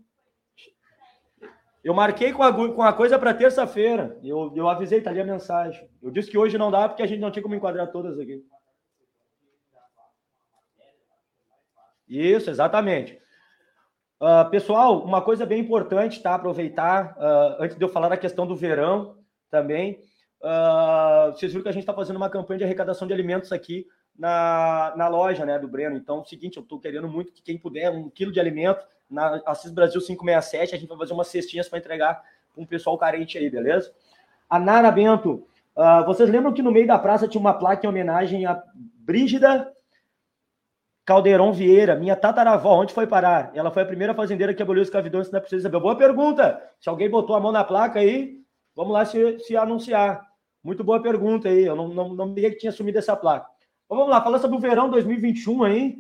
[1.84, 4.20] eu marquei com a, com a coisa para terça-feira.
[4.24, 5.90] Eu, eu avisei, tá ali a mensagem.
[6.02, 8.46] Eu disse que hoje não dá porque a gente não tinha como enquadrar todas aqui.
[12.08, 13.20] Isso, exatamente.
[14.20, 16.36] Uh, pessoal, uma coisa bem importante, tá?
[16.36, 19.18] Aproveitar, uh, antes de eu falar da questão do verão
[19.52, 20.00] também.
[20.42, 23.86] Uh, vocês viram que a gente está fazendo uma campanha de arrecadação de alimentos aqui
[24.18, 25.98] na, na loja né, do Breno.
[25.98, 28.86] Então, é o seguinte, eu estou querendo muito que quem puder, um quilo de alimento,
[29.10, 32.24] na Assis Brasil 567, a gente vai fazer umas cestinhas para entregar
[32.54, 33.94] para um pessoal carente aí, beleza?
[34.50, 35.46] A Nara Bento,
[36.08, 39.75] vocês lembram que no meio da praça tinha uma placa em homenagem a Brígida
[41.06, 43.52] Caldeirão Vieira, minha tataravó, onde foi parar?
[43.54, 45.80] Ela foi a primeira fazendeira que aboliu a escravidão, isso não é preciso saber.
[45.80, 46.60] Boa pergunta.
[46.80, 48.40] Se alguém botou a mão na placa aí,
[48.76, 50.26] vamos lá se, se anunciar.
[50.64, 51.64] Muito boa pergunta aí.
[51.64, 53.48] Eu não, não, não me que tinha assumido essa placa.
[53.86, 55.96] Então, vamos lá, falar sobre o verão 2021 aí,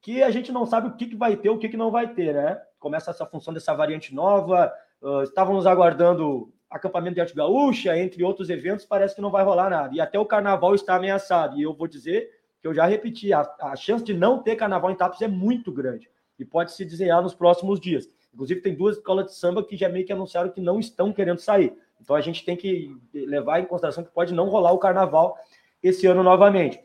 [0.00, 2.14] que a gente não sabe o que, que vai ter, o que, que não vai
[2.14, 2.58] ter, né?
[2.78, 4.72] Começa essa função dessa variante nova.
[5.02, 9.68] Uh, estávamos aguardando acampamento de arte gaúcha, entre outros eventos, parece que não vai rolar
[9.68, 9.94] nada.
[9.94, 11.58] E até o carnaval está ameaçado.
[11.58, 12.30] E eu vou dizer
[12.64, 15.70] que eu já repeti, a, a chance de não ter carnaval em Tapes é muito
[15.70, 18.08] grande e pode se desenhar nos próximos dias.
[18.32, 21.40] Inclusive, tem duas escolas de samba que já meio que anunciaram que não estão querendo
[21.40, 21.76] sair.
[22.00, 25.36] Então, a gente tem que levar em consideração que pode não rolar o carnaval
[25.82, 26.80] esse ano novamente.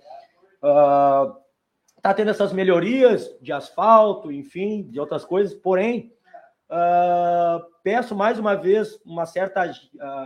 [0.62, 1.34] Uh,
[2.02, 6.12] tá tendo essas melhorias de asfalto, enfim, de outras coisas, porém,
[6.70, 9.72] uh, peço mais uma vez uma certa uh,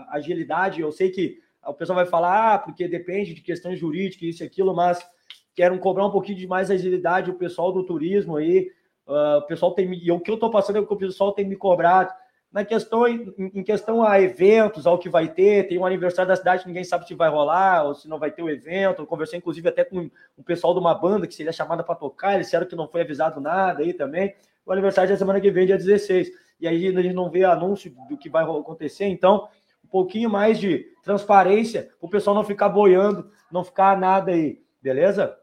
[0.10, 0.82] agilidade.
[0.82, 4.48] Eu sei que o pessoal vai falar, ah, porque depende de questões jurídicas, isso e
[4.48, 5.13] aquilo, mas
[5.56, 8.72] querem cobrar um pouquinho de mais agilidade o pessoal do turismo aí.
[9.06, 11.46] Uh, o pessoal tem e o que eu estou passando é que o pessoal tem
[11.46, 12.14] me cobrado
[12.54, 16.36] na questão em, em, questão a eventos, ao que vai ter, tem um aniversário da
[16.36, 19.02] cidade, ninguém sabe se vai rolar ou se não vai ter o evento.
[19.02, 22.36] Eu conversei inclusive até com o pessoal de uma banda que seria chamada para tocar,
[22.36, 24.36] eles disseram que não foi avisado nada aí também.
[24.64, 26.30] O aniversário é semana que vem, dia 16.
[26.62, 29.48] E aí a gente não vê anúncio do que vai acontecer, então
[29.84, 35.36] um pouquinho mais de transparência, o pessoal não ficar boiando, não ficar nada aí, beleza?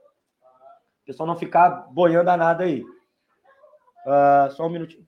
[1.11, 2.85] Pessoal não ficar boiando a nada aí.
[4.07, 5.05] Uh, só um minutinho.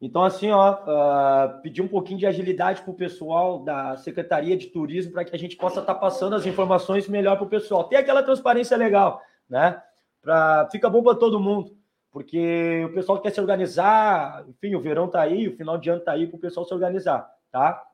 [0.00, 4.68] Então, assim, ó, uh, pedir um pouquinho de agilidade para o pessoal da Secretaria de
[4.68, 7.84] Turismo para que a gente possa estar tá passando as informações melhor para o pessoal.
[7.84, 9.82] Tem aquela transparência legal, né?
[10.22, 11.76] Pra, fica bom para todo mundo,
[12.10, 15.98] porque o pessoal quer se organizar, enfim, o verão está aí, o final de ano
[15.98, 17.87] está aí para o pessoal se organizar, tá?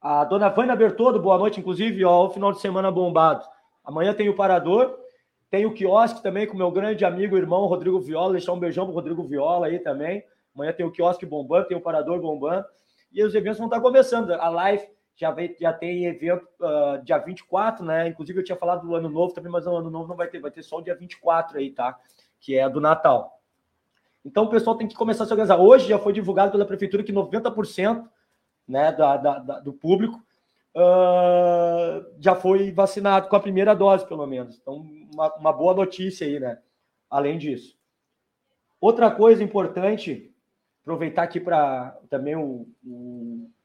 [0.00, 3.44] A dona Vânia Bertoldo, boa noite, inclusive, ó, o final de semana bombado.
[3.84, 4.96] Amanhã tem o Parador,
[5.50, 8.94] tem o quiosque também com meu grande amigo irmão Rodrigo Viola, deixar um beijão pro
[8.94, 10.22] Rodrigo Viola aí também.
[10.54, 12.64] Amanhã tem o quiosque bombando, tem o Parador bombando.
[13.10, 14.30] E os eventos vão estar começando.
[14.30, 18.06] A live já, vem, já tem evento uh, dia 24, né?
[18.06, 20.38] Inclusive eu tinha falado do ano novo também, mas o ano novo não vai ter,
[20.38, 21.98] vai ter só o dia 24 aí, tá?
[22.38, 23.40] Que é do Natal.
[24.24, 25.58] Então o pessoal tem que começar a se organizar.
[25.58, 28.04] Hoje já foi divulgado pela prefeitura que 90%
[28.68, 30.22] né, da, da, da do público
[30.74, 34.58] uh, já foi vacinado com a primeira dose, pelo menos.
[34.60, 36.58] Então, uma, uma boa notícia aí, né?
[37.10, 37.76] Além disso.
[38.80, 40.30] Outra coisa importante,
[40.82, 42.66] aproveitar aqui para também o,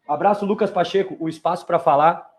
[0.07, 2.31] abraço Lucas Pacheco, o espaço para falar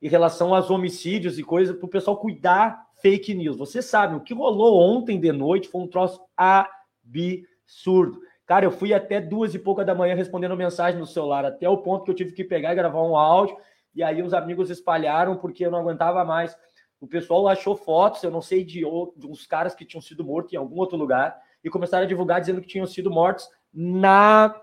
[0.00, 3.56] em relação aos homicídios e coisas para o pessoal cuidar fake news.
[3.56, 8.20] Você sabe o que rolou ontem de noite foi um troço absurdo.
[8.46, 11.78] Cara, eu fui até duas e pouca da manhã respondendo mensagem no celular, até o
[11.78, 13.56] ponto que eu tive que pegar e gravar um áudio.
[13.94, 16.56] E aí os amigos espalharam porque eu não aguentava mais.
[17.00, 20.52] O pessoal achou fotos, eu não sei de, de uns caras que tinham sido mortos
[20.52, 24.54] em algum outro lugar e começaram a divulgar dizendo que tinham sido mortos na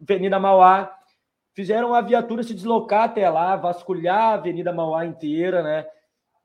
[0.00, 0.92] Avenida Mauá.
[1.52, 5.86] Fizeram a viatura se deslocar até lá, vasculhar a Avenida Mauá inteira, né?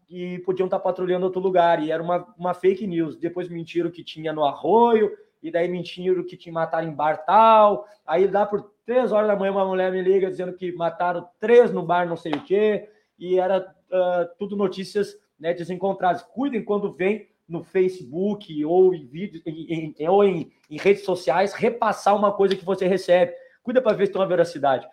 [0.10, 1.82] E podiam estar patrulhando outro lugar.
[1.82, 3.18] E era uma, uma fake news.
[3.18, 5.12] Depois mentiram que tinha no Arroio,
[5.42, 7.88] e daí mentiram que te mataram em bar tal.
[8.06, 11.72] Aí dá por três horas da manhã uma mulher me liga dizendo que mataram três
[11.72, 16.22] no bar não sei o quê, e era uh, tudo notícias né, desencontradas.
[16.22, 21.54] Cuidem quando vem no Facebook ou em vídeos em, em, ou em, em, redes sociais
[21.54, 23.34] repassar uma coisa que você recebe.
[23.62, 24.88] Cuida para ver se tem uma veracidade.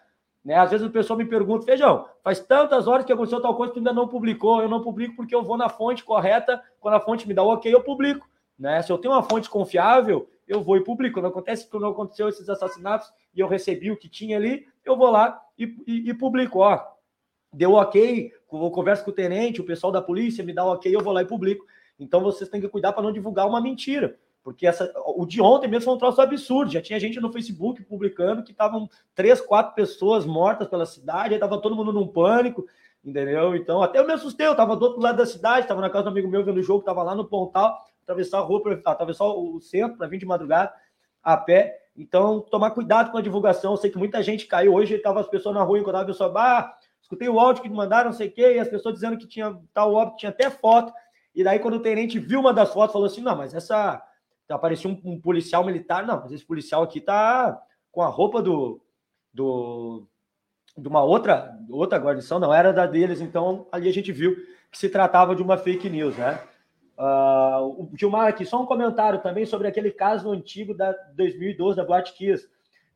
[0.44, 0.54] Né?
[0.56, 3.78] Às vezes o pessoal me pergunta, Feijão, faz tantas horas que aconteceu tal coisa que
[3.78, 4.60] tu ainda não publicou.
[4.60, 7.52] Eu não publico porque eu vou na fonte correta, quando a fonte me dá o
[7.52, 8.28] ok, eu publico.
[8.58, 8.82] Né?
[8.82, 11.14] Se eu tenho uma fonte confiável, eu vou e publico.
[11.14, 14.96] Quando acontece que não aconteceu esses assassinatos e eu recebi o que tinha ali, eu
[14.96, 16.60] vou lá e, e, e publico.
[16.60, 16.80] Ó,
[17.52, 20.94] deu ok, eu converso com o tenente, o pessoal da polícia me dá o ok,
[20.94, 21.66] eu vou lá e publico.
[21.98, 24.18] Então vocês têm que cuidar para não divulgar uma mentira.
[24.42, 26.70] Porque essa, o de ontem mesmo foi um troço absurdo.
[26.70, 31.34] Já tinha gente no Facebook publicando que estavam três, quatro pessoas mortas pela cidade, aí
[31.34, 32.66] estava todo mundo num pânico,
[33.04, 33.54] entendeu?
[33.54, 36.04] Então, até eu me assustei, eu estava do outro lado da cidade, estava na casa
[36.04, 37.76] do amigo meu vendo o jogo, estava lá no Pontal,
[38.08, 40.72] atravessar a rua, atravessar o centro para vir de madrugada
[41.22, 41.78] a pé.
[41.94, 43.72] Então, tomar cuidado com a divulgação.
[43.72, 44.74] Eu sei que muita gente caiu.
[44.74, 48.10] Hoje estava as pessoas na rua, enquanto a pessoa, ah, escutei o áudio que mandaram,
[48.10, 50.92] não sei o quê, e as pessoas dizendo que tinha tal óbito, tinha até foto.
[51.34, 54.02] E daí, quando o tenente viu uma das fotos, falou assim: não, mas essa
[54.44, 56.06] então, apareceu um, um, policial militar.
[56.06, 57.60] Não, mas esse policial aqui tá
[57.92, 58.80] com a roupa do,
[59.32, 60.08] do
[60.76, 63.20] de uma outra outra guarnição, não era da deles.
[63.20, 64.36] Então, ali a gente viu
[64.70, 66.40] que se tratava de uma fake news, né?
[66.98, 71.84] Uh, o Gilmar aqui, só um comentário também sobre aquele caso antigo da 2012 da
[71.84, 72.48] Boate Kiss.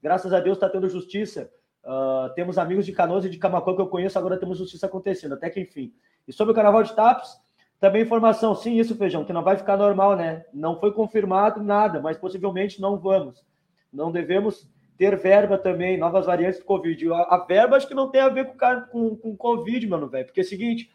[0.03, 1.49] Graças a Deus está tendo justiça.
[1.85, 5.35] Uh, temos amigos de Canoas e de Camacuã que eu conheço, agora temos justiça acontecendo,
[5.35, 5.95] até que enfim.
[6.27, 7.31] E sobre o Carnaval de Tapes,
[7.79, 10.45] também informação, sim, isso, Feijão, que não vai ficar normal, né?
[10.53, 13.45] Não foi confirmado nada, mas possivelmente não vamos.
[13.93, 17.13] Não devemos ter verba também, novas variantes do Covid.
[17.13, 18.57] A, a verba acho que não tem a ver com,
[18.91, 20.27] com, com Covid, mano, velho.
[20.27, 20.91] Porque é o seguinte,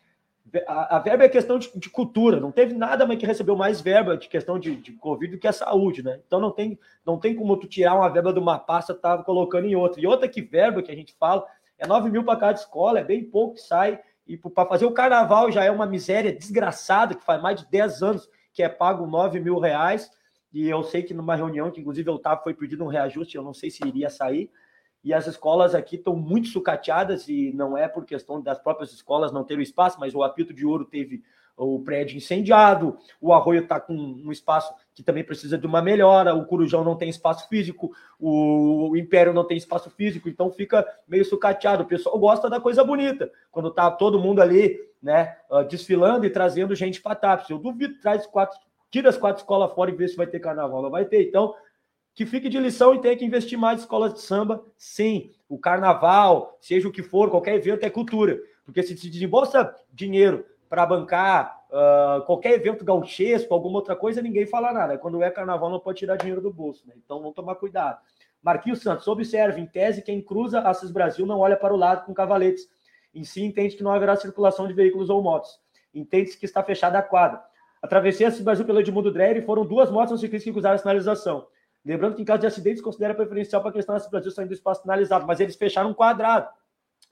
[0.67, 2.39] a, verba é questão de, de, cultura.
[2.39, 5.47] Não teve nada mais que recebeu mais verba de questão de, de, Covid do que
[5.47, 6.19] a saúde, né?
[6.25, 9.17] Então não tem, não tem como tu tirar uma verba de uma pasta e tá
[9.23, 10.01] colocando em outra.
[10.01, 11.45] E outra que verba que a gente fala
[11.77, 13.99] é 9 mil para cada escola, é bem pouco que sai.
[14.25, 18.03] E para fazer o carnaval já é uma miséria desgraçada, que faz mais de 10
[18.03, 20.09] anos que é pago 9 mil reais.
[20.51, 23.43] E eu sei que numa reunião, que inclusive eu estava, foi pedido um reajuste, eu
[23.43, 24.49] não sei se iria sair.
[25.03, 29.31] E as escolas aqui estão muito sucateadas, e não é por questão das próprias escolas
[29.31, 31.23] não terem espaço, mas o Apito de Ouro teve
[31.57, 36.35] o prédio incendiado, o Arroio está com um espaço que também precisa de uma melhora,
[36.35, 41.25] o Curujão não tem espaço físico, o Império não tem espaço físico, então fica meio
[41.25, 41.83] sucateado.
[41.83, 46.29] O pessoal gosta da coisa bonita, quando tá todo mundo ali, né, ah, desfilando e
[46.29, 47.49] trazendo gente para TAPS.
[47.49, 48.59] Eu duvido, traz quatro,
[48.91, 50.83] tira as quatro escolas fora e vê se vai ter carnaval.
[50.83, 51.55] Não vai ter, então
[52.17, 55.29] que fique de lição e tenha que investir mais em escolas de samba, sim.
[55.47, 58.39] O carnaval, seja o que for, qualquer evento é cultura.
[58.65, 64.73] Porque se desembolsa dinheiro para bancar uh, qualquer evento gauchesco, alguma outra coisa, ninguém fala
[64.73, 64.97] nada.
[64.97, 66.95] Quando é carnaval, não pode tirar dinheiro do bolso, né?
[66.97, 67.99] Então vamos tomar cuidado.
[68.41, 72.15] Marquinhos Santos, observe, em tese, quem cruza Assis Brasil não olha para o lado com
[72.15, 72.67] cavaletes.
[73.13, 75.59] Em si, entende que não haverá circulação de veículos ou motos.
[75.93, 77.39] Entende-se que está fechada a quadra.
[77.79, 81.45] Atravessei Assis Brasil pelo Edmundo Dreyer foram duas motos ciclistas que cruzaram a sinalização.
[81.87, 84.53] Lembrando que em caso de acidentes, considera preferencial para a questão Assis Brasil saindo do
[84.53, 86.49] espaço sinalizado, mas eles fecharam um quadrado.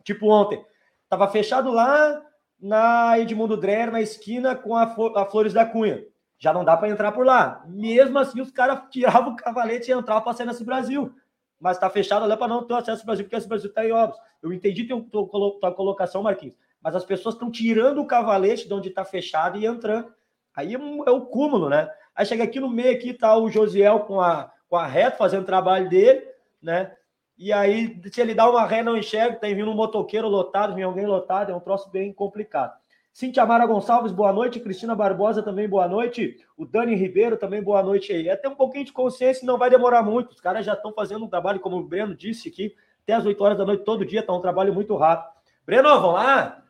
[0.03, 0.61] Tipo ontem.
[1.03, 2.21] Estava fechado lá,
[2.59, 6.03] na Edmundo Dreher, na esquina com a, a Flores da Cunha.
[6.38, 7.63] Já não dá para entrar por lá.
[7.67, 11.15] Mesmo assim, os caras tiravam o cavalete e entravam para sair nesse Brasil.
[11.57, 13.93] Mas está fechado lá para não ter acesso ao Brasil, porque esse Brasil está em
[13.93, 14.19] obras.
[14.43, 16.55] Eu entendi tua, tua colocação, Marquinhos.
[16.81, 20.13] Mas as pessoas estão tirando o cavalete de onde está fechado e entrando.
[20.53, 21.89] Aí é, é o cúmulo, né?
[22.13, 24.51] Aí chega aqui no meio, aqui tá o Josiel com a,
[24.83, 26.27] reta, fazendo o trabalho dele,
[26.61, 26.91] né?
[27.38, 30.83] E aí, se ele dá uma ré, não enxerga, tem vindo um motoqueiro lotado, vem
[30.83, 32.73] alguém lotado, é um troço bem complicado.
[33.15, 34.59] Cintia Mara Gonçalves, boa noite.
[34.59, 36.38] Cristina Barbosa, também boa noite.
[36.57, 38.27] O Dani Ribeiro, também boa noite aí.
[38.27, 40.31] É ter um pouquinho de consciência não vai demorar muito.
[40.31, 43.41] Os caras já estão fazendo um trabalho, como o Breno disse aqui, até as 8
[43.41, 45.33] horas da noite, todo dia, está um trabalho muito rápido.
[45.65, 46.61] Breno, vamos lá?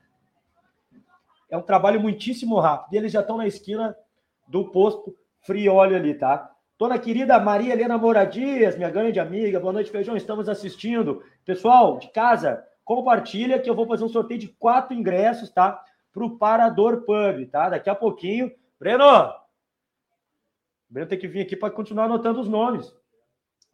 [1.50, 2.94] É um trabalho muitíssimo rápido.
[2.94, 3.98] E eles já estão na esquina
[4.48, 6.55] do posto Frioli ali, tá?
[6.78, 10.18] Dona querida Maria Helena Moradias, minha grande amiga, boa noite, feijão.
[10.18, 11.24] Estamos assistindo.
[11.46, 15.82] Pessoal de casa, compartilha que eu vou fazer um sorteio de quatro ingressos, tá?
[16.12, 17.70] Para o Parador Pub, tá?
[17.70, 18.52] Daqui a pouquinho.
[18.78, 19.34] Breno!
[20.90, 22.94] Breno tem que vir aqui para continuar anotando os nomes.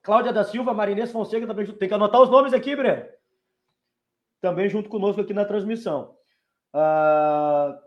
[0.04, 3.04] Cláudia da Silva, Marinês Fonseca também tem que anotar os nomes aqui, Breno.
[4.40, 6.16] Também junto conosco aqui na transmissão.
[6.72, 7.80] Uh,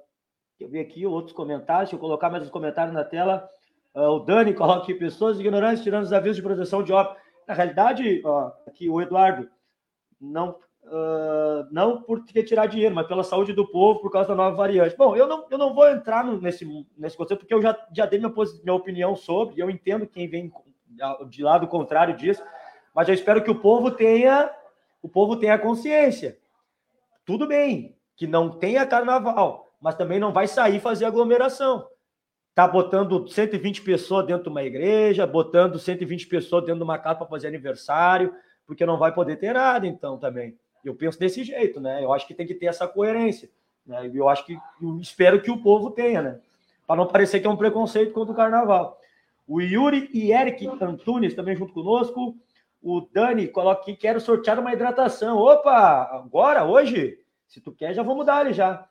[0.59, 3.49] eu vi aqui outros comentários, deixa eu colocar mais os comentários na tela.
[3.95, 7.17] Uh, o Dani coloca aqui, pessoas ignorantes tirando os avisos de proteção de obra.
[7.47, 9.49] Na realidade, ó, aqui o Eduardo,
[10.21, 10.51] não,
[10.83, 14.57] uh, não por ter tirar dinheiro, mas pela saúde do povo, por causa da nova
[14.57, 14.97] variante.
[14.97, 16.67] Bom, eu não, eu não vou entrar no, nesse,
[16.99, 18.33] nesse conceito, porque eu já, já dei minha,
[18.65, 20.53] minha opinião sobre, e eu entendo quem vem
[21.29, 22.43] de lado contrário disso,
[22.93, 24.51] mas eu espero que o povo tenha
[25.03, 26.39] o povo tenha consciência.
[27.27, 31.87] Tudo bem que não tenha carnaval, mas também não vai sair fazer aglomeração
[32.55, 37.19] tá botando 120 pessoas dentro de uma igreja, botando 120 pessoas dentro de uma casa
[37.19, 38.35] para fazer aniversário,
[38.67, 40.57] porque não vai poder ter nada, então, também.
[40.85, 42.05] Eu penso desse jeito, né?
[42.05, 43.51] Eu acho que tem que ter essa coerência.
[43.87, 44.11] Né?
[44.15, 46.41] Eu acho que eu espero que o povo tenha, né?
[46.87, 49.01] Para não parecer que é um preconceito contra o carnaval.
[49.49, 52.37] O Yuri e Eric Antunes também junto conosco.
[52.83, 55.39] O Dani coloca aqui, quero sortear uma hidratação.
[55.39, 57.19] Opa, agora, hoje?
[57.49, 58.87] Se tu quer, já vou mudar ali já.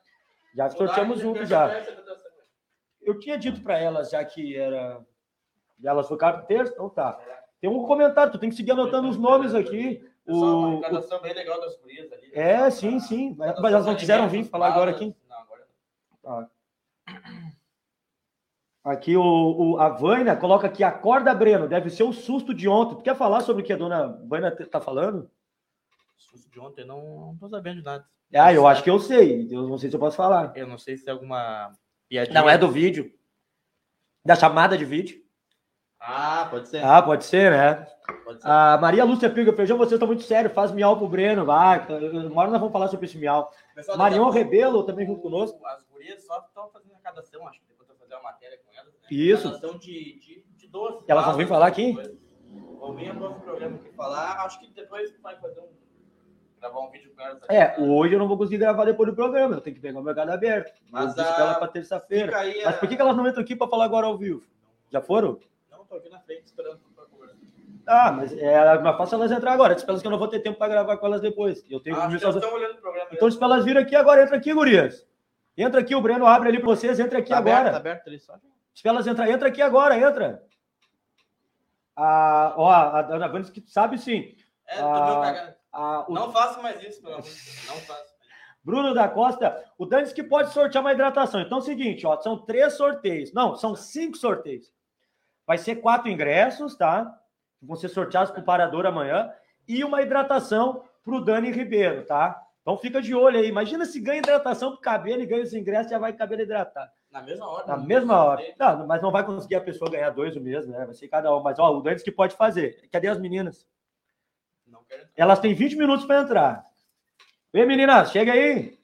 [0.56, 1.70] Já sorteamos juntos já.
[3.06, 5.02] Eu tinha dito para elas já que era.
[5.84, 7.20] Elas ficaram terça, então tá.
[7.60, 10.04] Tem um comentário, tu tem que seguir anotando os nomes aqui.
[10.26, 11.20] O, o...
[11.22, 12.28] bem legal das gurias ali.
[12.28, 12.34] Né?
[12.34, 13.36] É, sim, sim.
[13.38, 15.16] Mas elas não quiseram vir falar agora aqui.
[15.30, 15.68] Não, agora
[16.24, 16.44] não.
[16.44, 16.50] Tá.
[18.84, 22.96] Aqui o, o, a Vânia coloca aqui, acorda, Breno, deve ser o susto de ontem.
[22.96, 25.32] Tu quer falar sobre o que a dona Vânia tá falando?
[26.18, 28.06] Susto de ontem, não, não tô sabendo de nada.
[28.34, 29.48] Ah, eu acho que eu sei.
[29.50, 30.52] Eu não sei se eu posso falar.
[30.56, 31.72] Eu não sei se tem alguma
[32.14, 32.42] piadinha.
[32.42, 33.12] Não é do vídeo.
[34.24, 35.22] Da chamada de vídeo.
[36.00, 36.84] Ah, pode ser.
[36.84, 37.88] Ah, pode ser, né?
[38.24, 38.48] Pode ser.
[38.48, 40.54] A Maria Lúcia Piga, feijão, vocês estão muito sérios.
[40.54, 41.80] Faz miau pro Breno, vai.
[41.88, 43.50] Uma hora nós vamos falar sobre esse miau.
[43.98, 45.66] Marion Rebelo também junto conosco.
[45.66, 48.94] As gurias só estão fazendo arrecadação, acho que depois eu fazer uma matéria com elas.
[48.94, 49.08] Né?
[49.12, 49.48] Isso.
[49.48, 51.06] Arrecadação de, de, de doce.
[51.08, 51.94] Elas vão vir falar aqui?
[52.80, 54.46] Vão vir no programa aqui falar.
[54.46, 55.83] Acho que depois vai fazer um
[56.64, 57.42] gravar um vídeo com elas.
[57.50, 60.04] É, hoje eu não vou conseguir gravar depois do programa, eu tenho que pegar o
[60.04, 60.72] mercado aberto.
[60.90, 62.32] Mas eu disse ela para terça-feira.
[62.64, 64.44] Mas por que, que elas não entram aqui para falar agora ao vivo?
[64.90, 65.40] Já foram?
[65.70, 67.36] Não, tô aqui na frente esperando para conversar.
[67.86, 69.76] Ah, mas é mais fácil elas entrar agora.
[69.76, 71.66] Diz que eu não vou ter tempo para gravar com elas depois.
[71.70, 73.10] Eu tenho ah, que elas estão olhando o programa.
[73.12, 75.06] Então, se elas virem aqui agora, entra aqui, gurias.
[75.58, 77.60] Entra aqui, o Breno abre ali para vocês, entra aqui tá agora.
[77.60, 78.36] Aberto, tá aberto ali só.
[78.74, 80.44] Se elas entrar, entra aqui agora, entra.
[81.96, 84.36] Ah, ó, a Ana Vandes que sabe sim.
[84.68, 86.14] É, ah, ah, o...
[86.14, 88.14] Não faça mais isso, pelo amor Não faça.
[88.64, 91.42] Bruno da Costa, o disse que pode sortear uma hidratação.
[91.42, 93.34] Então é o seguinte, ó, são três sorteios.
[93.34, 94.72] Não, são cinco sorteios.
[95.46, 97.20] Vai ser quatro ingressos, tá?
[97.62, 99.34] Vão ser sorteados para o Parador amanhã.
[99.68, 102.42] E uma hidratação para o Dani Ribeiro, tá?
[102.62, 103.48] Então fica de olho aí.
[103.48, 106.92] Imagina se ganha hidratação para o cabelo e ganha os ingressos, já vai cabelo hidratado.
[107.12, 107.68] Na mesma hora.
[107.68, 108.42] Na mesma hora.
[108.58, 110.86] Não, mas não vai conseguir a pessoa ganhar dois o mesmo, né?
[110.86, 111.44] Vai ser cada um.
[111.44, 112.88] Mas ó, o disse que pode fazer.
[112.90, 113.68] Cadê as meninas?
[115.16, 116.66] Elas têm 20 minutos para entrar.
[117.54, 118.78] Vem, meninas, chega aí.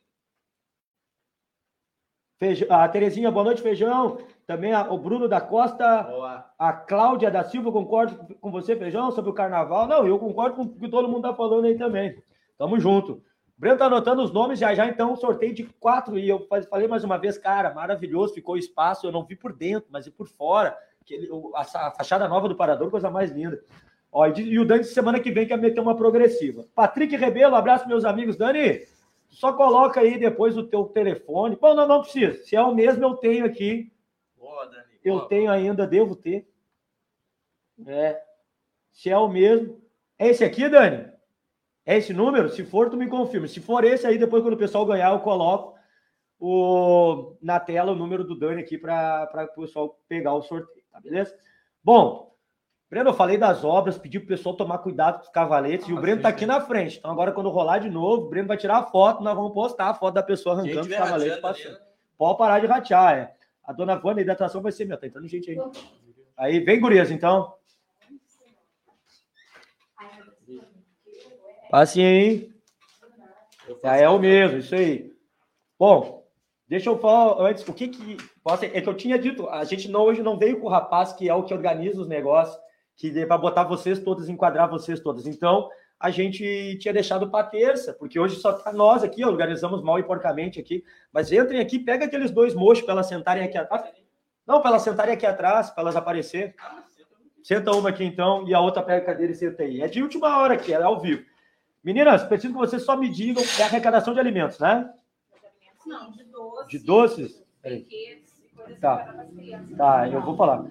[2.38, 4.18] Feijão, a Terezinha, boa noite, feijão.
[4.48, 6.04] Também a, o Bruno da Costa.
[6.04, 6.46] Boa.
[6.58, 9.88] A Cláudia da Silva, concordo com você, feijão, sobre o carnaval.
[9.88, 12.22] Não, eu concordo com o que todo mundo está falando aí também.
[12.58, 13.22] Tamo junto.
[13.58, 16.18] Breno tá anotando os nomes já já, então, sorteio de quatro.
[16.18, 19.06] E eu falei mais uma vez, cara, maravilhoso, ficou espaço.
[19.06, 20.78] Eu não vi por dentro, mas e por fora.
[21.02, 23.62] Aquele, a, a fachada nova do Parador, coisa mais linda.
[24.12, 26.66] Ó, e o Dani semana que vem quer meter uma progressiva.
[26.74, 28.36] Patrick Rebelo, abraço meus amigos.
[28.36, 28.82] Dani,
[29.30, 31.56] só coloca aí depois o teu telefone.
[31.56, 32.44] Bom, não, não precisa.
[32.44, 33.92] Se é o mesmo, eu tenho aqui.
[34.38, 35.00] Boa, Dani.
[35.04, 36.48] Eu boa, tenho ainda, devo ter.
[37.86, 38.22] É.
[38.92, 39.80] Se é o mesmo.
[40.18, 41.08] É esse aqui, Dani?
[41.86, 42.50] É esse número?
[42.50, 43.48] Se for, tu me confirma.
[43.48, 45.78] Se for esse aí, depois quando o pessoal ganhar, eu coloco
[46.40, 51.00] o, na tela o número do Dani aqui para o pessoal pegar o sorteio, tá
[51.00, 51.38] beleza?
[51.84, 52.29] Bom,
[52.90, 55.94] Breno, eu falei das obras, pedi pro pessoal tomar cuidado com os cavaletes, ah, e
[55.94, 56.98] o Breno tá aqui na frente.
[56.98, 59.90] Então agora, quando rolar de novo, o Breno vai tirar a foto, nós vamos postar
[59.90, 61.74] a foto da pessoa arrancando os cavaletes passando.
[61.74, 61.80] Né?
[62.18, 63.36] Pode parar de ratear, é.
[63.64, 65.58] A dona Vânia, a hidratação vai ser minha, tá entrando gente aí.
[66.36, 67.54] Aí, vem, gurias, então.
[71.72, 72.52] Assim aí.
[73.84, 75.14] Já é o mesmo, isso aí.
[75.78, 76.26] Bom,
[76.68, 78.18] deixa eu falar antes, o que que...
[78.74, 81.30] É que eu tinha dito, a gente não, hoje não veio com o rapaz que
[81.30, 82.60] é o que organiza os negócios,
[83.00, 85.26] que para botar vocês todas, enquadrar vocês todas.
[85.26, 89.98] Então, a gente tinha deixado para terça, porque hoje só tá nós aqui, organizamos mal
[89.98, 90.84] e porcamente aqui.
[91.10, 93.90] Mas entrem aqui, pega aqueles dois mochos para elas sentarem aqui atrás.
[94.46, 96.54] Não, para elas sentarem aqui atrás, para elas aparecerem.
[97.42, 99.82] Senta uma aqui então e a outra pega a cadeira e senta aí.
[99.82, 101.24] É de última hora aqui, é ao vivo.
[101.82, 104.94] Meninas, preciso que vocês só me digam, é arrecadação de alimentos, né?
[105.86, 106.68] Não, de doces.
[106.68, 107.46] De doces?
[108.82, 109.26] Tá.
[109.78, 110.66] Tá, eu vou falar.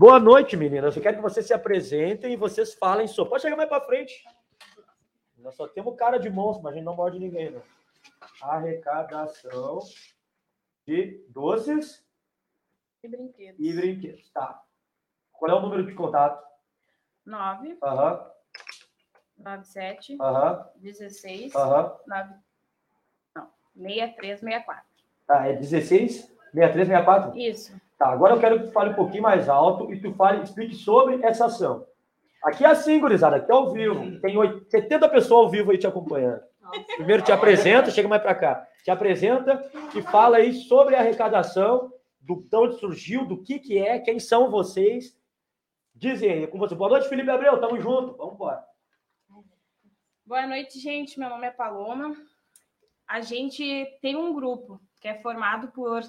[0.00, 0.96] Boa noite, meninas.
[0.96, 3.28] Eu quero que vocês se apresentem e vocês falem sobre.
[3.28, 4.24] Pode chegar mais para frente.
[5.36, 7.62] Nós só temos cara de monstro, mas a gente não morde ninguém, não.
[8.40, 9.80] Arrecadação
[10.86, 12.02] de doces
[13.02, 13.60] e brinquedos.
[13.60, 14.30] E brinquedos.
[14.30, 14.62] Tá.
[15.32, 16.42] Qual é o número de contato?
[17.26, 17.76] 9.
[17.82, 18.26] Aham.
[19.36, 20.16] 97.
[20.18, 20.66] Aham.
[20.76, 21.54] 16.
[21.54, 21.98] Aham.
[22.06, 22.34] 9.
[23.36, 23.50] Não.
[23.76, 24.82] 6364.
[25.26, 26.22] Tá, é 16?
[26.54, 27.38] 63, 64?
[27.38, 27.89] Isso.
[28.00, 30.74] Tá, agora eu quero que tu fale um pouquinho mais alto e tu fale, explique
[30.74, 31.86] sobre essa ação.
[32.42, 34.18] Aqui é assim, gurizada, aqui é ao vivo.
[34.22, 34.34] Tem
[34.70, 36.40] 70 pessoas ao vivo aí te acompanhando.
[36.96, 38.66] Primeiro te apresenta, chega mais para cá.
[38.82, 39.62] Te apresenta
[39.94, 44.18] e fala aí sobre a arrecadação, do de onde surgiu, do que que é, quem
[44.18, 45.14] são vocês.
[45.94, 46.74] Dizem aí, é com você.
[46.74, 48.16] Boa noite, Felipe Abreu, tamo junto.
[48.16, 48.64] Vamos embora.
[50.24, 51.18] Boa noite, gente.
[51.18, 52.16] Meu nome é Paloma.
[53.06, 56.00] A gente tem um grupo que é formado por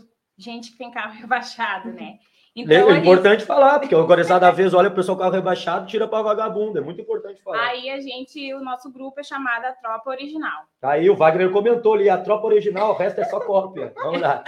[0.42, 2.20] gente que tem carro rebaixado, né?
[2.54, 6.22] Então, é importante falar, porque agora da vez olha o pessoal carro rebaixado, tira para
[6.22, 6.78] vagabundo.
[6.78, 7.70] É muito importante falar.
[7.70, 10.64] Aí a gente, o nosso grupo é chamado a Tropa Original.
[10.82, 13.94] Aí o Wagner comentou ali, a Tropa Original, o resto é só cópia.
[14.04, 14.44] Vamos lá.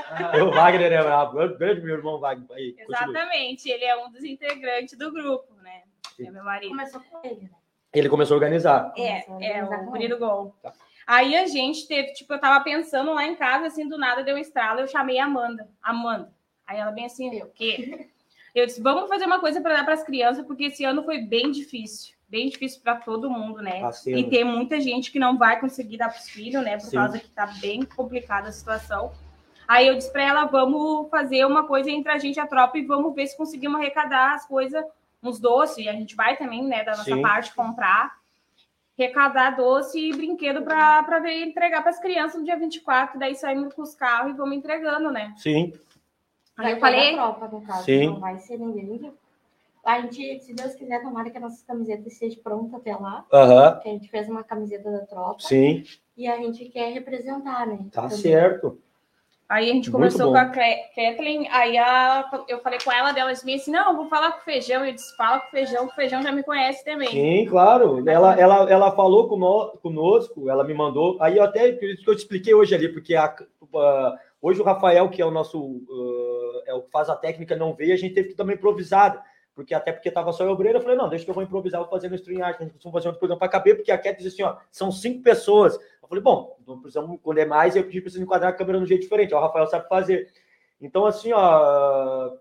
[0.45, 1.37] o Wagner é bravo.
[1.57, 2.51] Grande meu irmão Wagner.
[2.51, 3.73] Aí, Exatamente, continue.
[3.73, 5.83] ele é um dos integrantes do grupo, né?
[6.19, 6.71] É meu marido.
[6.71, 7.49] Começou com ele, né?
[7.93, 8.93] Ele começou a organizar.
[8.97, 10.53] É, é o Guri do Gol.
[10.61, 10.73] Tá.
[11.05, 14.35] Aí a gente teve, tipo, eu tava pensando lá em casa, assim, do nada deu
[14.35, 15.69] um estralo, eu chamei a Amanda.
[15.81, 16.31] Amanda
[16.65, 18.09] Aí ela bem assim, o quê?
[18.55, 21.19] Eu disse, vamos fazer uma coisa para dar para as crianças, porque esse ano foi
[21.21, 23.83] bem difícil, bem difícil para todo mundo, né?
[23.83, 26.77] Assim, e tem muita gente que não vai conseguir dar para os filhos, né?
[26.77, 26.97] Por sim.
[26.97, 29.11] causa que tá bem complicada a situação.
[29.67, 32.85] Aí eu disse para ela, vamos fazer uma coisa entre a gente a tropa e
[32.85, 34.85] vamos ver se conseguimos arrecadar as coisas,
[35.23, 37.21] uns doces, e a gente vai também, né, da nossa sim.
[37.23, 38.19] parte comprar
[38.97, 43.73] arrecadar doce e brinquedo para ver entregar para as crianças no dia 24, daí saímos
[43.73, 45.33] com os carros e vamos entregando, né?
[45.37, 45.73] Sim.
[46.57, 47.13] Aí eu falei.
[47.13, 48.07] Tropa, no caso, Sim.
[48.07, 49.11] Não vai ser ninguém.
[49.83, 53.25] A gente, se Deus quiser, tomara que a nossa camiseta esteja pronta até lá.
[53.31, 53.81] Uhum.
[53.81, 55.41] Que a gente fez uma camiseta da tropa.
[55.41, 55.83] Sim.
[56.15, 57.79] E a gente quer representar, né?
[57.91, 58.17] Tá também.
[58.17, 58.79] certo.
[59.49, 63.51] Aí a gente conversou com a Kathleen, aí a, eu falei com ela, dela disse
[63.53, 64.85] assim, não, vou falar com o Feijão.
[64.85, 67.09] Eu disse, fala com o Feijão, que o Feijão já me conhece também.
[67.09, 68.07] Sim, claro.
[68.07, 72.53] Ela, ela, ela falou conosco, ela me mandou, aí eu até, que eu te expliquei
[72.53, 76.81] hoje ali, porque a, a Hoje o Rafael, que é o nosso uh, é o
[76.81, 79.23] que faz a técnica, não veio, a gente teve que também improvisar,
[79.55, 81.79] porque até porque estava só o obreiro, eu falei, não, deixa que eu vou improvisar,
[81.79, 84.21] vou fazer no StreamYard, a gente costuma fazer um programa para caber, porque a Cat
[84.21, 85.79] disse assim, ó, são cinco pessoas.
[86.13, 88.83] Eu falei, bom, não precisamos, quando é mais, eu pedi para enquadrar a câmera de
[88.83, 90.27] um jeito diferente, ó, o Rafael sabe fazer.
[90.79, 92.31] Então, assim, ó,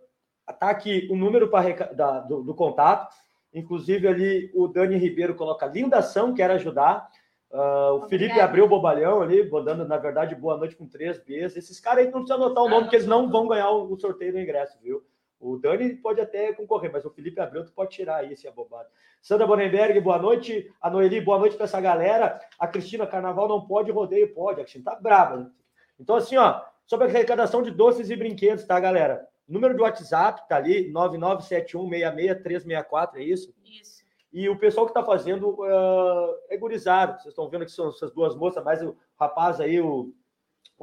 [0.59, 3.15] tá aqui o número para do, do contato,
[3.55, 7.09] inclusive ali o Dani Ribeiro coloca linda ação, quer ajudar.
[7.51, 11.55] Uh, o Felipe abriu o bobalhão ali, dando, na verdade, boa noite com três Bs.
[11.55, 14.33] Esses caras aí não precisa anotar o nome, porque eles não vão ganhar o, sorteio
[14.33, 15.03] do ingresso, viu?
[15.43, 18.89] O Dani pode até concorrer, mas o Felipe Abreu, tu pode tirar aí esse abobado.
[19.21, 20.73] Sandra Bonenberg, boa noite.
[20.81, 22.41] A Noeli, boa noite para essa galera.
[22.57, 24.61] A Cristina, carnaval não pode, rodeio pode.
[24.61, 25.39] A Cristina tá brava.
[25.39, 25.51] Né?
[25.99, 29.27] Então, assim, ó, sobre a arrecadação de doces e brinquedos, tá, galera?
[29.49, 33.53] Número de WhatsApp tá ali, 997166364, é isso?
[33.65, 34.05] Isso.
[34.33, 37.15] E o pessoal que está fazendo uh, é gurizado.
[37.15, 40.15] Vocês estão vendo que são essas duas moças, mais o rapaz aí, o,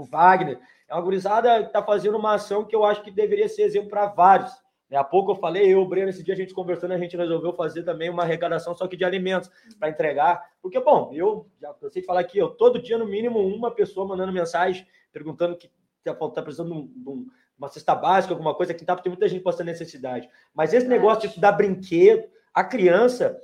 [0.01, 0.59] o Wagner.
[0.87, 3.89] É uma gurizada que está fazendo uma ação que eu acho que deveria ser exemplo
[3.89, 4.51] para vários.
[4.89, 4.97] Né?
[4.97, 7.53] Há pouco eu falei, eu, o Breno, esse dia a gente conversando, a gente resolveu
[7.53, 10.43] fazer também uma arrecadação, só que de alimentos, para entregar.
[10.61, 14.07] Porque, bom, eu já cansei de falar aqui, eu todo dia, no mínimo, uma pessoa
[14.07, 15.69] mandando mensagem, perguntando que
[15.99, 16.79] está tá precisando de,
[17.09, 20.29] um, de uma cesta básica, alguma coisa que tá, porque tem muita gente postando necessidade.
[20.53, 23.37] Mas esse negócio de dar brinquedo, a criança,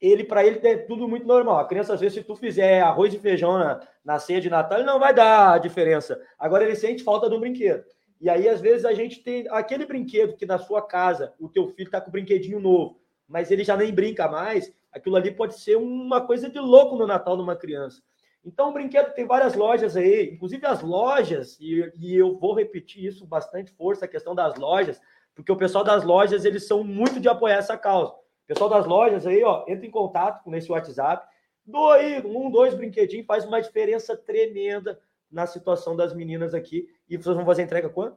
[0.00, 1.58] ele para ele é tudo muito normal.
[1.58, 4.82] A criança, às vezes, se tu fizer arroz e feijão na, na ceia de Natal,
[4.84, 6.20] não vai dar diferença.
[6.38, 7.84] Agora ele sente falta de um brinquedo.
[8.20, 11.68] E aí, às vezes, a gente tem aquele brinquedo que na sua casa o teu
[11.68, 15.58] filho está com um brinquedinho novo, mas ele já nem brinca mais, aquilo ali pode
[15.58, 18.02] ser uma coisa de louco no Natal de uma criança.
[18.44, 23.04] Então, o brinquedo tem várias lojas aí, inclusive as lojas, e, e eu vou repetir
[23.04, 25.00] isso bastante força, a questão das lojas,
[25.34, 28.14] porque o pessoal das lojas, eles são muito de apoiar essa causa.
[28.46, 31.26] Pessoal das lojas aí, ó, entra em contato com esse WhatsApp.
[31.64, 36.88] Doe um, dois brinquedinhos, faz uma diferença tremenda na situação das meninas aqui.
[37.08, 38.16] E vocês vão fazer entrega quando?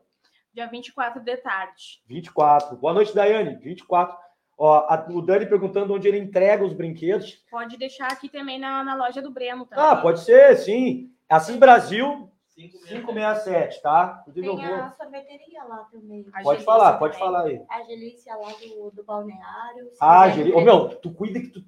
[0.53, 2.01] Dia 24 de tarde.
[2.05, 2.77] 24.
[2.77, 3.55] Boa noite, Daiane.
[3.55, 4.15] 24.
[4.57, 7.43] Ó, a, o Dani perguntando onde ele entrega os brinquedos.
[7.49, 9.65] Pode deixar aqui também na, na loja do Breno.
[9.65, 9.83] Também.
[9.83, 11.11] Ah, pode ser, sim.
[11.29, 12.29] Assim Brasil,
[12.67, 14.23] 567, tá?
[14.27, 16.25] Inclusive, Tem a sorveteria lá também.
[16.33, 17.27] A pode falar, pode também.
[17.27, 17.63] falar aí.
[17.69, 19.89] A Gelícia lá do, do balneário.
[19.99, 20.57] Ah, Gelícia.
[20.57, 21.63] Ô, meu, tu cuida que tu,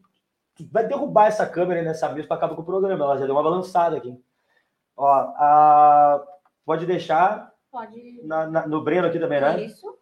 [0.55, 3.03] tu, vai derrubar essa câmera nessa mesa para acabar com o programa.
[3.05, 4.21] Ela já deu uma balançada aqui.
[4.97, 6.25] Ó, a...
[6.65, 7.53] pode deixar.
[7.71, 8.21] Pode.
[8.23, 9.63] Na, na, no Breno aqui também, né?
[9.63, 9.97] Isso.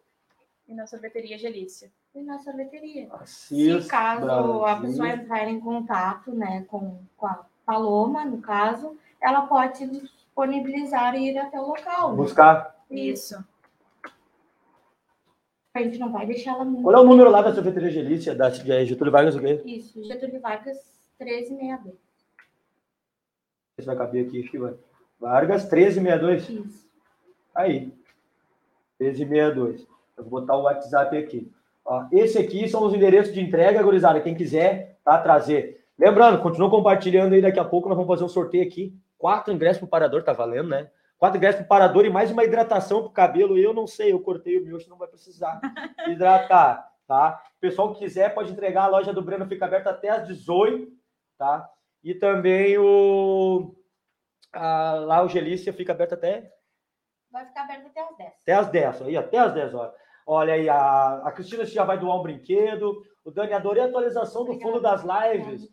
[0.66, 1.90] E na sorveteria Gelícia.
[2.14, 3.08] E na sorveteria.
[3.12, 4.64] Assis, Se caso Brasil.
[4.64, 9.86] a pessoa entrar em contato, né, com, com a Paloma, no caso, ela pode
[10.40, 12.10] disponibilizar e ir até o local.
[12.10, 12.16] Né?
[12.16, 12.76] Buscar.
[12.90, 13.44] Isso.
[15.74, 16.82] A gente não vai deixar ela muito.
[16.82, 19.62] Qual é o número lá da sorveteria Gelícia, da Getúlio Vargas o quê?
[19.64, 20.78] Isso, Getúlio Vargas
[21.20, 21.94] 1362.
[23.78, 24.74] Esse vai caber aqui, acho que vai.
[25.20, 26.48] Vargas 1362?
[26.48, 26.90] Isso.
[27.54, 27.92] Aí.
[28.98, 29.86] 1362.
[30.16, 31.50] Eu vou botar o WhatsApp aqui.
[31.84, 34.20] Ó, esse aqui são os endereços de entrega, gurizada.
[34.20, 35.18] Quem quiser, tá?
[35.18, 35.84] Trazer.
[35.98, 37.40] Lembrando, continua compartilhando aí.
[37.40, 40.70] Daqui a pouco nós vamos fazer um sorteio aqui Quatro ingressos pro parador, tá valendo,
[40.70, 40.90] né?
[41.18, 43.58] Quatro ingressos pro parador e mais uma hidratação pro cabelo.
[43.58, 45.60] Eu não sei, eu cortei o meu, não vai precisar
[46.08, 47.42] hidratar, tá?
[47.58, 50.90] O pessoal que quiser pode entregar, a loja do Breno fica aberta até às 18,
[51.36, 51.68] tá?
[52.02, 53.76] E também o.
[54.54, 56.50] a- lá o Gelícia fica aberto até,
[57.30, 58.32] Vai ficar aberto até as 10.
[58.42, 59.94] até as 10, aí, até as 10 horas.
[60.26, 63.02] Olha aí, a, a Cristina já vai doar um brinquedo.
[63.22, 65.68] O Dani, adorei a atualização do fundo das lives.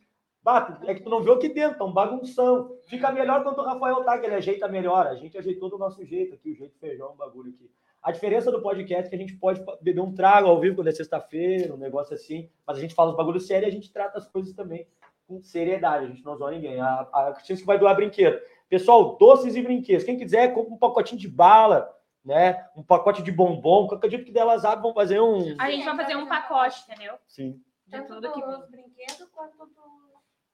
[0.47, 2.77] Bah, é que tu não viu aqui dentro, tá um bagunção.
[2.85, 5.05] Fica melhor quando o Rafael tá, que ele ajeita melhor.
[5.05, 7.69] A gente ajeitou do nosso jeito aqui, o jeito feijão, o bagulho aqui.
[8.01, 10.87] A diferença do podcast é que a gente pode beber um trago ao vivo quando
[10.87, 13.91] é sexta-feira, um negócio assim, mas a gente fala os bagulhos sérios e a gente
[13.91, 14.87] trata as coisas também
[15.27, 16.79] com seriedade, a gente não zoa ninguém.
[16.79, 18.39] A, a Cristina que vai doar brinquedo.
[18.69, 20.05] Pessoal, doces e brinquedos.
[20.05, 21.93] Quem quiser, compra um pacotinho de bala,
[22.23, 22.65] né?
[22.73, 23.85] Um pacote de bombom.
[23.85, 25.57] Qualquer dia que delas abrem, vão fazer um.
[25.59, 27.15] A gente vai fazer um pacote, entendeu?
[27.27, 27.61] Sim.
[27.85, 30.07] De Tanto tudo que dos brinquedos quanto do.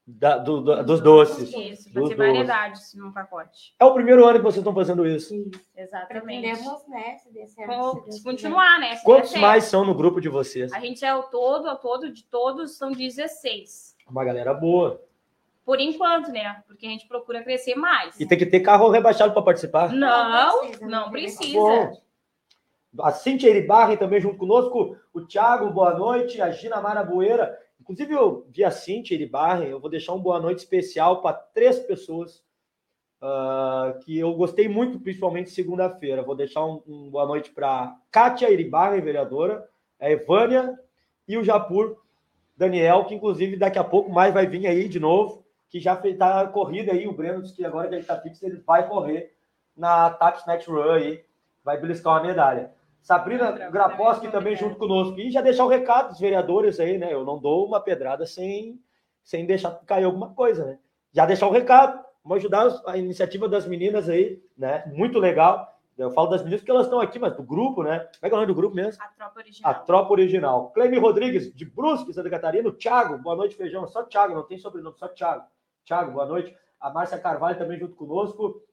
[0.06, 1.49] Da- do- do- dos doces.
[1.54, 2.18] Isso, Dos vai ter doces.
[2.18, 3.74] variedades num pacote.
[3.80, 5.34] É o primeiro ano que vocês estão fazendo isso.
[5.76, 6.41] Exatamente.
[6.41, 7.18] Pretendemos, né?
[8.10, 8.97] Se continuar, né?
[8.97, 10.74] Se Quantos mais são no grupo de vocês?
[10.74, 13.95] A gente é o todo, ao todo de todos são 16.
[14.10, 15.01] Uma galera boa.
[15.66, 16.62] Por enquanto, né?
[16.68, 18.20] Porque a gente procura crescer mais.
[18.20, 19.93] E tem que ter carro rebaixado para participar.
[19.93, 21.58] Não, precisa, não precisa.
[21.58, 22.01] Bom.
[23.01, 24.97] A Cintia Iribarren também junto conosco.
[25.14, 26.41] O Thiago, boa noite.
[26.41, 27.58] A Gina Mara Boeira.
[27.84, 29.68] Inclusive, eu vi a Cintia Iribarren.
[29.68, 32.42] Eu vou deixar um boa noite especial para três pessoas
[33.22, 36.24] ah, que eu gostei muito, principalmente segunda-feira.
[36.24, 39.68] Vou deixar um, um boa noite para Kátia Iribarren, vereadora,
[40.00, 40.80] a Evânia
[41.28, 41.98] e o Japur
[42.56, 46.40] Daniel, que inclusive daqui a pouco mais vai vir aí de novo, que já está
[46.40, 47.06] a corrida aí.
[47.06, 49.36] O Breno disse que agora que ele está fixo, ele vai correr
[49.76, 51.26] na Taps Net Run aí,
[51.66, 52.72] vai beliscar uma medalha.
[53.04, 54.60] Sabrina Graposki também não.
[54.60, 55.20] junto conosco.
[55.20, 57.14] E já deixar o recado dos vereadores aí, né?
[57.14, 58.80] Eu não dou uma pedrada sem,
[59.22, 60.80] sem deixar cair alguma coisa, né?
[61.12, 62.01] Já deixar o recado.
[62.24, 64.89] Vamos ajudar a iniciativa das meninas aí, né?
[64.95, 65.70] Muito legal.
[65.97, 67.99] Eu falo das meninas porque elas estão aqui, mas do grupo, né?
[67.99, 69.04] Como é que é o nome do grupo mesmo?
[69.04, 69.84] A tropa A original.
[69.86, 70.70] tropa original.
[70.72, 72.70] Cleme Rodrigues, de Brusque, Santa Catarina.
[72.70, 73.86] O Thiago, boa noite, feijão.
[73.88, 75.43] Só Thiago, não tem sobrenome, só Thiago.
[75.86, 76.56] Thiago, boa noite.
[76.80, 78.64] A Márcia Carvalho também junto conosco.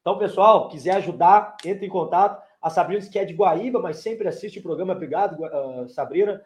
[0.00, 2.42] Então, pessoal, quiser ajudar, entre em contato.
[2.60, 4.92] A Sabrina que é de Guaíba, mas sempre assiste o programa.
[4.92, 6.42] Obrigado, ah, Sabrina.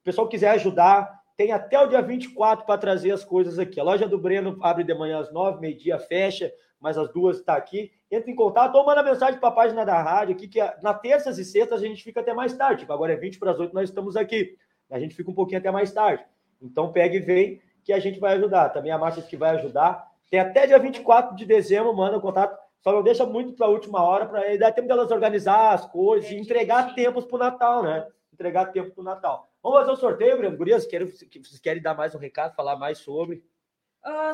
[0.00, 3.80] O pessoal quiser ajudar, tem até o dia 24 para trazer as coisas aqui.
[3.80, 7.56] A loja do Breno abre de manhã às 9, meio-dia fecha, mas às duas está
[7.56, 7.90] aqui.
[8.10, 11.38] Entre em contato ou manda mensagem para a página da rádio aqui, que na terças
[11.38, 12.80] e sextas a gente fica até mais tarde.
[12.80, 14.56] Tipo, agora é 20 para as 8, nós estamos aqui.
[14.90, 16.24] A gente fica um pouquinho até mais tarde.
[16.60, 18.68] Então pega e vem que a gente vai ajudar.
[18.68, 20.06] Também a Márcia que vai ajudar.
[20.30, 22.63] Tem até dia 24 de dezembro, manda contato.
[22.84, 26.30] Só não deixa muito para a última hora, para dar tempo delas organizar as coisas
[26.30, 28.06] e entregar tempos para o Natal, né?
[28.30, 29.50] Entregar tempo para o Natal.
[29.62, 30.54] Vamos fazer o sorteio, Breno.
[30.54, 33.42] Gurias, querem, vocês querem dar mais um recado, falar mais sobre?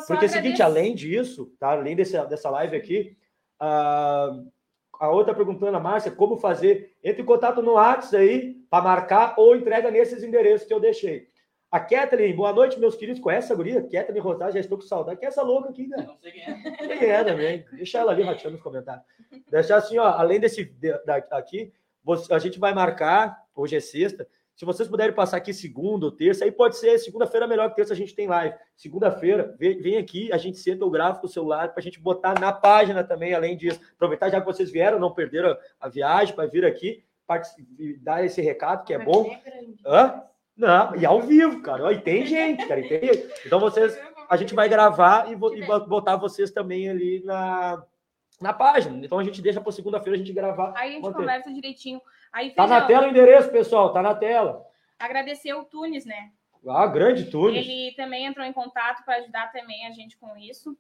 [0.01, 1.71] Só Porque é o seguinte, além disso, tá?
[1.71, 3.17] além desse, dessa live aqui,
[3.61, 4.43] ah,
[4.99, 6.97] a outra perguntando a Márcia como fazer.
[7.05, 11.29] Entre em contato no WhatsApp aí para marcar ou entrega nesses endereços que eu deixei.
[11.71, 13.21] A Kathleen, boa noite, meus queridos.
[13.21, 13.81] Conhece a guria?
[13.81, 15.21] Kathleen Rosário, já estou com saudade.
[15.21, 16.03] Quem é essa louca aqui, cara?
[16.03, 16.99] Não sei quem é.
[16.99, 17.64] Quem é também?
[17.73, 19.05] Deixa ela ali rateando nos comentários.
[19.49, 20.75] Deixar assim, ó, além desse
[21.31, 21.73] aqui,
[22.29, 26.45] a gente vai marcar, hoje é sexta, se vocês puderem passar aqui segunda ou terça,
[26.45, 28.55] aí pode ser segunda-feira melhor que terça a gente tem live.
[28.77, 32.39] Segunda-feira, vem, vem aqui, a gente senta o gráfico do celular para a gente botar
[32.39, 33.81] na página também, além disso.
[33.95, 37.05] Aproveitar já que vocês vieram, não perderam a viagem para vir aqui,
[37.79, 39.31] e dar esse recado que é bom.
[39.87, 40.25] Hã?
[40.61, 41.91] Não, e ao vivo, cara.
[41.93, 42.81] E tem gente, cara.
[42.81, 43.47] e tem gente.
[43.47, 43.99] Então vocês,
[44.29, 47.83] a gente vai gravar e, e bo- botar vocês também ali na,
[48.41, 49.05] na página.
[49.05, 50.73] Então a gente deixa para segunda-feira a gente gravar.
[50.77, 51.17] Aí a gente Manter.
[51.19, 52.01] conversa direitinho.
[52.33, 53.93] Aí, Tá na tela o endereço, pessoal.
[53.93, 54.65] Tá na tela.
[54.99, 56.31] agradecer o Tunes, né?
[56.69, 57.57] Ah, grande Tunis.
[57.67, 60.77] Ele também entrou em contato para ajudar também a gente com isso.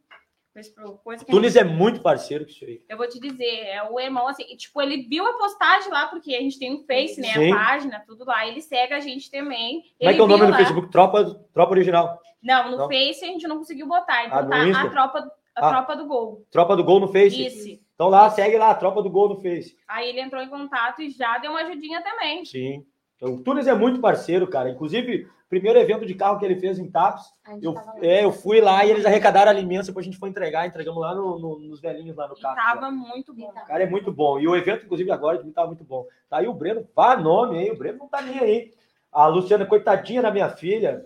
[1.04, 2.82] Coisa que Tunis é muito parceiro com isso aí.
[2.88, 6.34] Eu vou te dizer, é o irmão, assim, tipo, ele viu a postagem lá, porque
[6.34, 7.32] a gente tem um Face, né?
[7.32, 7.52] Sim.
[7.52, 8.46] A página, tudo lá.
[8.46, 9.82] Ele segue a gente também.
[9.98, 10.58] Como é que é o nome viu no lá.
[10.58, 10.90] Facebook?
[10.90, 11.24] Tropa,
[11.54, 12.20] Tropa Original.
[12.42, 12.88] Não, no Não?
[12.88, 14.26] Face a gente não conseguiu botar.
[14.26, 14.82] Então Ah, tá Insta?
[14.82, 15.18] a tropa,
[15.56, 15.70] a Ah.
[15.70, 16.44] tropa do gol.
[16.50, 17.46] Tropa do Gol no Face.
[17.46, 17.80] Isso.
[17.94, 19.76] Então lá, segue lá, Tropa do Gol no Face.
[19.86, 22.44] Aí ele entrou em contato e já deu uma ajudinha também.
[22.44, 22.84] Sim.
[23.20, 24.70] Então, o Tunis é muito parceiro, cara.
[24.70, 27.22] Inclusive, primeiro evento de carro que ele fez em Tapos,
[27.60, 31.00] Eu, é, eu fui lá e eles arrecadaram alimentos, depois a gente foi entregar, entregamos
[31.00, 32.56] lá no- no- nos velhinhos lá no E carro.
[32.56, 33.48] tava muito bom.
[33.50, 34.38] O cara é muito bom.
[34.38, 36.06] E o evento, inclusive, agora estava muito bom.
[36.30, 38.72] Tá aí o Breno, vá nome aí, o Breno não tá nem aí.
[39.12, 41.04] A Luciana, coitadinha da minha filha.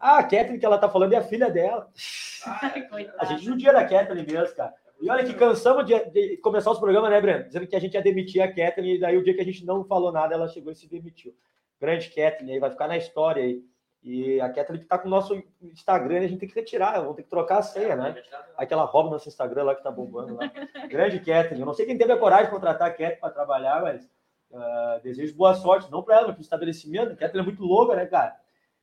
[0.00, 1.88] Ah, a Kathleen, que ela tá falando, é a filha dela.
[2.46, 3.10] Ai.
[3.18, 4.72] A gente judia da Kathleen mesmo, cara.
[5.00, 7.44] E olha que cansamos de, de começar os programas, né, Breno?
[7.44, 9.64] Dizendo que a gente ia demitir a Kathleen, e daí o dia que a gente
[9.64, 11.34] não falou nada, ela chegou e se demitiu.
[11.80, 13.62] Grande Kathleen aí, vai ficar na história aí.
[14.02, 17.16] E a Kathleen que tá com o nosso Instagram, a gente tem que retirar, vamos
[17.16, 18.22] ter que trocar a senha, né?
[18.56, 20.46] Aquela rouba nosso Instagram lá que tá bombando lá.
[20.88, 21.60] Grande Kathleen.
[21.60, 24.08] Eu não sei quem teve a coragem de contratar a Kathleen para trabalhar, mas
[24.54, 25.90] ah, desejo boa sorte.
[25.90, 27.12] Não para ela, mas para o estabelecimento.
[27.12, 28.36] A Kathleen é muito louca, né, cara?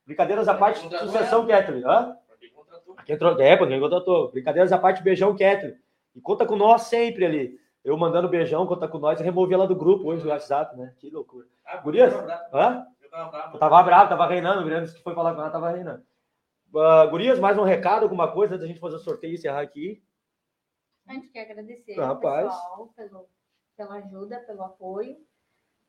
[0.05, 1.86] Brincadeiras à parte, sucessão, Kathleen.
[1.86, 2.18] Hã?
[3.05, 4.32] Quem entrou, é, quem contratou.
[4.32, 5.78] Brincadeiras à parte, beijão, Kathleen.
[6.16, 7.59] E conta com nós sempre ali.
[7.84, 9.20] Eu mandando beijão, conta com nós.
[9.20, 10.93] Eu removi ela do grupo hoje do WhatsApp, né?
[10.99, 11.47] Que loucura.
[11.66, 12.14] Ah, Gurias?
[12.14, 12.55] eu tava bravo.
[12.57, 12.88] Hã?
[13.01, 13.55] Eu tava bravo.
[13.55, 14.61] Eu tava bravo, tava reinando.
[14.61, 16.03] O Grêmio que foi falar com ela, tava reinando.
[16.76, 19.61] Ah, Gurias, mais um recado, alguma coisa antes da gente fazer o sorteio e encerrar
[19.61, 20.01] aqui?
[21.07, 22.45] A gente quer agradecer Ah, ao rapaz.
[22.47, 23.28] pessoal pelo,
[23.76, 25.18] pela ajuda, pelo apoio.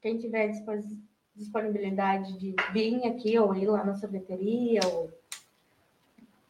[0.03, 0.51] Quem tiver
[1.35, 5.11] disponibilidade de vir aqui ou ir lá na sorveteria ou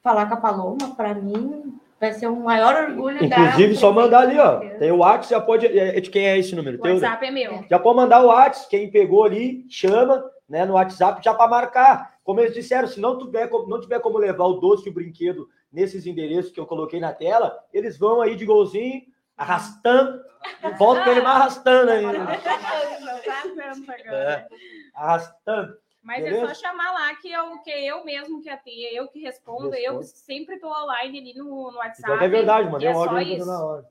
[0.02, 4.38] falar com a Paloma, para mim vai ser um maior orgulho Inclusive, só mandar ali,
[4.38, 4.60] ó.
[4.78, 5.66] Tem o WhatsApp, já pode.
[5.66, 6.78] é, De quem é esse número?
[6.78, 7.00] O Teu, né?
[7.00, 7.64] WhatsApp é meu.
[7.70, 12.14] Já pode mandar o WhatsApp, quem pegou ali, chama, né, no WhatsApp já para marcar.
[12.22, 14.94] Como eles disseram, se não tiver, como- não tiver como levar o doce e o
[14.94, 19.02] brinquedo nesses endereços que eu coloquei na tela, eles vão aí de golzinho,
[19.36, 20.20] arrastando,
[20.78, 22.04] volta com ele mais arrastando aí.
[24.10, 24.46] É,
[24.94, 25.74] arrastando.
[26.04, 26.48] Mas é Beleza?
[26.48, 30.04] só chamar lá que eu, que eu mesmo que atendo, eu que respondo, eu que
[30.04, 32.12] sempre tô online ali no, no WhatsApp.
[32.12, 33.46] Então é verdade, mandei é um só áudio isso.
[33.46, 33.84] na hora.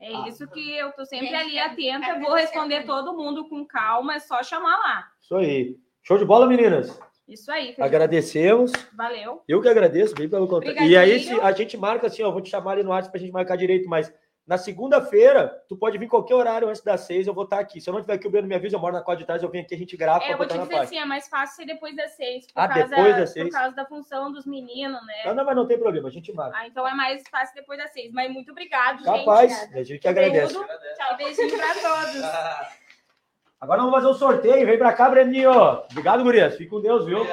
[0.00, 0.28] É Ah.
[0.28, 4.40] isso que eu tô sempre ali atenta, vou responder todo mundo com calma, é só
[4.44, 5.08] chamar lá.
[5.20, 5.76] Isso aí.
[6.04, 6.96] Show de bola, meninas.
[7.26, 7.84] Isso aí, Feijão.
[7.84, 8.72] Agradecemos.
[8.94, 9.42] valeu.
[9.48, 10.80] Eu que agradeço, bem pelo contato.
[10.80, 13.20] E aí, se a gente marca assim, ó, vou te chamar ali no WhatsApp pra
[13.20, 14.10] gente marcar direito, mas
[14.48, 17.82] na segunda-feira, tu pode vir qualquer horário antes das seis, eu vou estar aqui.
[17.82, 19.42] Se eu não tiver aqui, o Breno me avisa, eu moro na quadra de trás,
[19.42, 21.56] eu venho aqui, a gente grava É, eu vou te dizer assim, é mais fácil
[21.56, 23.44] ser depois das seis, por, Ah, causa, depois das seis?
[23.46, 25.22] por causa da função dos meninos, né?
[25.26, 26.56] Não, não, mas não tem problema, a gente marca.
[26.56, 28.10] Ah, então é mais fácil depois das seis.
[28.10, 29.78] Mas muito obrigado, Capaz, gente.
[29.78, 30.54] a gente que agradece.
[30.54, 30.66] Tudo.
[30.66, 32.24] Tchau, beijinho pra todos.
[32.24, 32.72] Ah,
[33.60, 35.50] Agora vamos fazer um sorteio, vem pra cá, Breninho.
[35.90, 36.56] Obrigado, Gurias.
[36.56, 37.26] Fique com Deus, viu?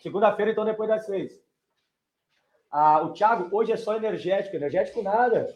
[0.00, 1.42] Segunda-feira, então, depois das seis.
[2.70, 5.48] Ah, o Thiago, hoje é só energético, energético nada.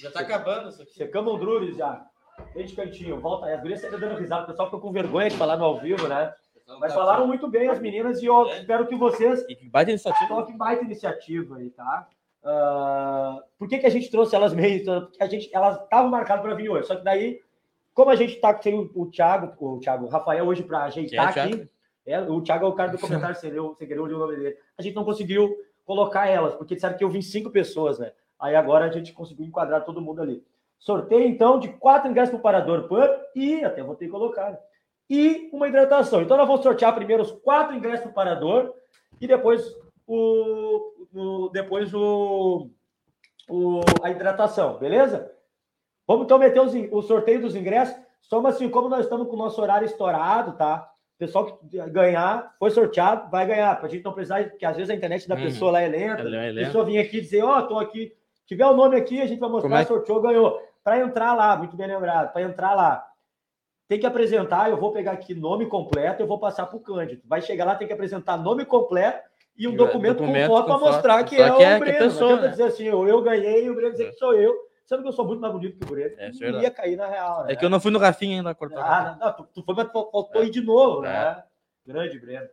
[0.00, 0.94] Já tá acabando isso aqui.
[0.94, 2.06] Secamos um Drures já.
[2.54, 3.54] Vem de cantinho, volta aí.
[3.54, 6.06] As gurias sempre dando risada, o pessoal ficou com vergonha de falar no ao vivo,
[6.06, 6.32] né?
[6.80, 10.28] Mas falaram muito bem as meninas e eu espero que vocês E que baita iniciativa.
[10.28, 12.08] toquem baita iniciativa aí, tá?
[12.44, 14.84] Ah, por que, que a gente trouxe elas meio?
[14.84, 17.40] Porque a gente, elas estavam marcadas para vir hoje, só que daí,
[17.94, 21.36] como a gente tá sem o, o Thiago, o Thiago, o Rafael hoje para ajeitar
[21.36, 21.68] é aqui,
[22.04, 24.56] é, o Thiago é o cara do comentário, você leu, você queria o nome dele.
[24.76, 28.12] A gente não conseguiu colocar elas, porque disseram que eu vim cinco pessoas, né?
[28.38, 30.42] Aí agora a gente conseguiu enquadrar todo mundo ali.
[30.78, 34.58] Sorteio, então, de quatro ingressos para o Parador Pub e, até vou ter que colocar,
[35.08, 36.20] e uma hidratação.
[36.20, 38.74] Então, nós vamos sortear primeiro os quatro ingressos para o Parador
[39.20, 39.64] e depois
[40.06, 42.68] o, o- depois o,
[43.48, 45.30] o- a hidratação, beleza?
[46.06, 47.96] Vamos então meter os o sorteio dos ingressos.
[48.20, 50.90] Só assim, como nós estamos com o nosso horário estourado, tá?
[51.14, 53.78] O pessoal que ganhar, foi sorteado, vai ganhar.
[53.80, 55.42] Pra gente não precisar, porque às vezes a internet da Uhum.
[55.42, 56.20] pessoa lá é lenta.
[56.20, 56.66] Ela é A lenta.
[56.66, 58.12] pessoa vinha aqui dizer, ó, tô aqui.
[58.46, 60.60] Tiver o nome aqui, a gente vai mostrar, é sorteou, ganhou.
[60.82, 63.04] Para entrar lá, muito bem lembrado, para entrar lá,
[63.88, 67.22] tem que apresentar, eu vou pegar aqui nome completo, eu vou passar para o Cândido.
[67.24, 70.66] Vai chegar lá, tem que apresentar nome completo e um E, documento, documento com foto
[70.66, 71.98] para mostrar que é que é o é Breno.
[71.98, 72.50] pessoa, não adianta né?
[72.50, 74.54] dizer assim, eu, eu ganhei e o Breno dizer que sou eu.
[74.84, 76.14] Sendo que eu sou muito mais bonito que o Breno.
[76.18, 76.64] É, é não verdade.
[76.64, 77.52] ia cair na real, né?
[77.52, 78.84] É que eu não fui no Rafinha ainda cortar.
[78.84, 81.08] Ah, não, tu, tu foi, mas faltou ir de novo, É.
[81.08, 81.42] né?
[81.84, 82.46] Grande Breno.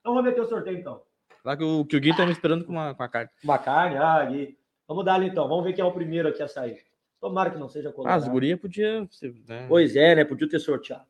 [0.00, 1.02] Então vamos meter o sorteio então.
[1.44, 3.32] Lá que o, que o Gui tá me esperando com uma, com a carta.
[3.42, 4.56] Uma carne, ah, Gui.
[4.86, 5.48] Vamos dar ali então.
[5.48, 6.84] Vamos ver quem é o primeiro aqui a sair.
[7.20, 8.22] Tomara que não seja Ah, colorado.
[8.22, 9.08] as gurias podiam.
[9.10, 9.66] ser, Né?
[9.68, 10.24] Pois é, né?
[10.24, 11.06] Podia ter sorteado.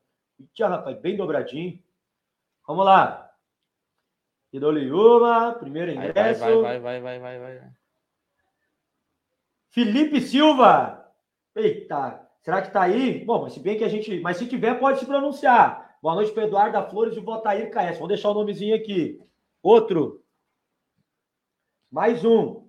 [0.53, 1.81] Tinha, rapaz, bem dobradinho.
[2.67, 3.31] Vamos lá.
[4.53, 6.39] E dou-lhe uma, primeiro Vai, vai, ingresso.
[6.61, 7.69] vai, vai, vai, vai, vai, vai.
[9.69, 11.05] Felipe Silva.
[11.53, 13.23] Eita, será que tá aí?
[13.25, 14.19] Bom, mas se bem que a gente.
[14.21, 15.97] Mas se tiver, pode se pronunciar.
[16.01, 17.95] Boa noite para Eduardo da Flores e o Botair KS.
[17.95, 19.21] Vamos deixar o nomezinho aqui.
[19.61, 20.23] Outro.
[21.91, 22.64] Mais um.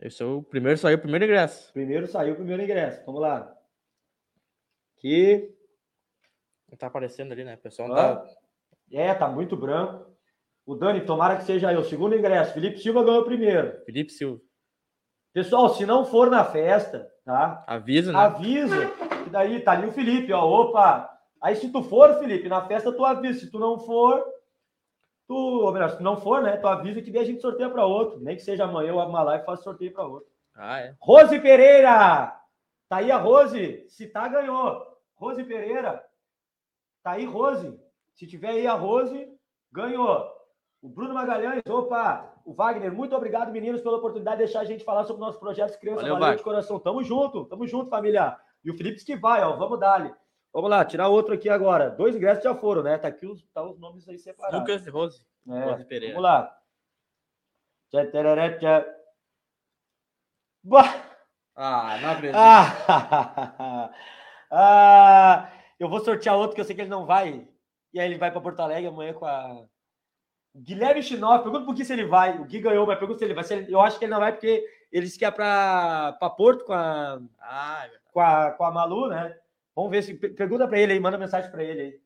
[0.00, 1.72] Esse é o primeiro, saiu o primeiro ingresso.
[1.72, 3.02] Primeiro saiu o primeiro ingresso.
[3.06, 3.52] Vamos lá.
[4.96, 5.54] Aqui.
[6.78, 7.54] Tá aparecendo ali, né?
[7.54, 8.24] O pessoal tá.
[8.92, 10.14] É, tá muito branco.
[10.66, 12.52] O Dani, tomara que seja aí o segundo ingresso.
[12.52, 13.82] Felipe Silva ganhou o primeiro.
[13.84, 14.40] Felipe Silva.
[15.32, 17.64] Pessoal, se não for na festa, tá?
[17.66, 18.18] Avisa, né?
[18.18, 18.90] Avisa.
[19.22, 20.44] Que daí tá ali o Felipe, ó.
[20.44, 21.10] Opa!
[21.40, 23.40] Aí se tu for, Felipe, na festa tu avisa.
[23.40, 24.24] Se tu não for,
[25.26, 26.56] tu, melhor, se não for, né?
[26.56, 28.20] Tu avisa que daí a gente sorteia para outro.
[28.20, 30.28] Nem que seja amanhã eu abro uma live e faço sorteio para outro.
[30.54, 30.94] Ah, é.
[31.00, 32.34] Rose Pereira!
[32.88, 33.84] Tá aí a Rose.
[33.88, 34.86] Se tá, ganhou.
[35.16, 36.02] Rose Pereira.
[37.02, 37.78] Tá aí, Rose.
[38.14, 39.28] Se tiver aí a Rose,
[39.72, 40.26] ganhou.
[40.80, 42.32] O Bruno Magalhães, opa!
[42.44, 45.76] O Wagner, muito obrigado, meninos, pela oportunidade de deixar a gente falar sobre nossos projetos
[45.76, 46.02] criança.
[46.02, 46.78] Valeu, Valeu, de coração.
[46.78, 48.36] Tamo junto, tamo junto, família.
[48.64, 49.56] E o Felipe que vai, ó.
[49.56, 50.14] Vamos dar ali.
[50.56, 51.90] Vamos lá, tirar outro aqui agora.
[51.90, 52.96] Dois ingressos já foram, né?
[52.96, 54.58] Tá aqui os, tá os nomes aí separados.
[54.58, 55.22] Lucas e Rose.
[55.46, 56.14] É, Rose Pereira.
[56.14, 56.58] Vamos lá.
[57.90, 58.06] Tchá,
[58.58, 58.86] tchá.
[60.64, 60.94] Bah!
[61.54, 62.38] Ah, não acredito.
[62.38, 63.90] Ah,
[64.50, 67.46] ah, eu vou sortear outro que eu sei que ele não vai.
[67.92, 69.62] E aí ele vai para Porto Alegre amanhã com a,
[70.56, 72.38] Guilherme Chinoff, pergunta por que se ele vai.
[72.38, 73.44] O Gui ganhou, mas pergunta se ele vai.
[73.44, 76.30] Se ele- eu acho que ele não vai porque ele disse que é pra, pra
[76.30, 79.38] Porto com a, Ah, é com, a, com a Malu, né?
[79.76, 80.14] Vamos ver se.
[80.14, 82.00] per- Pergunta pra ele aí, manda mensagem pra ele aí.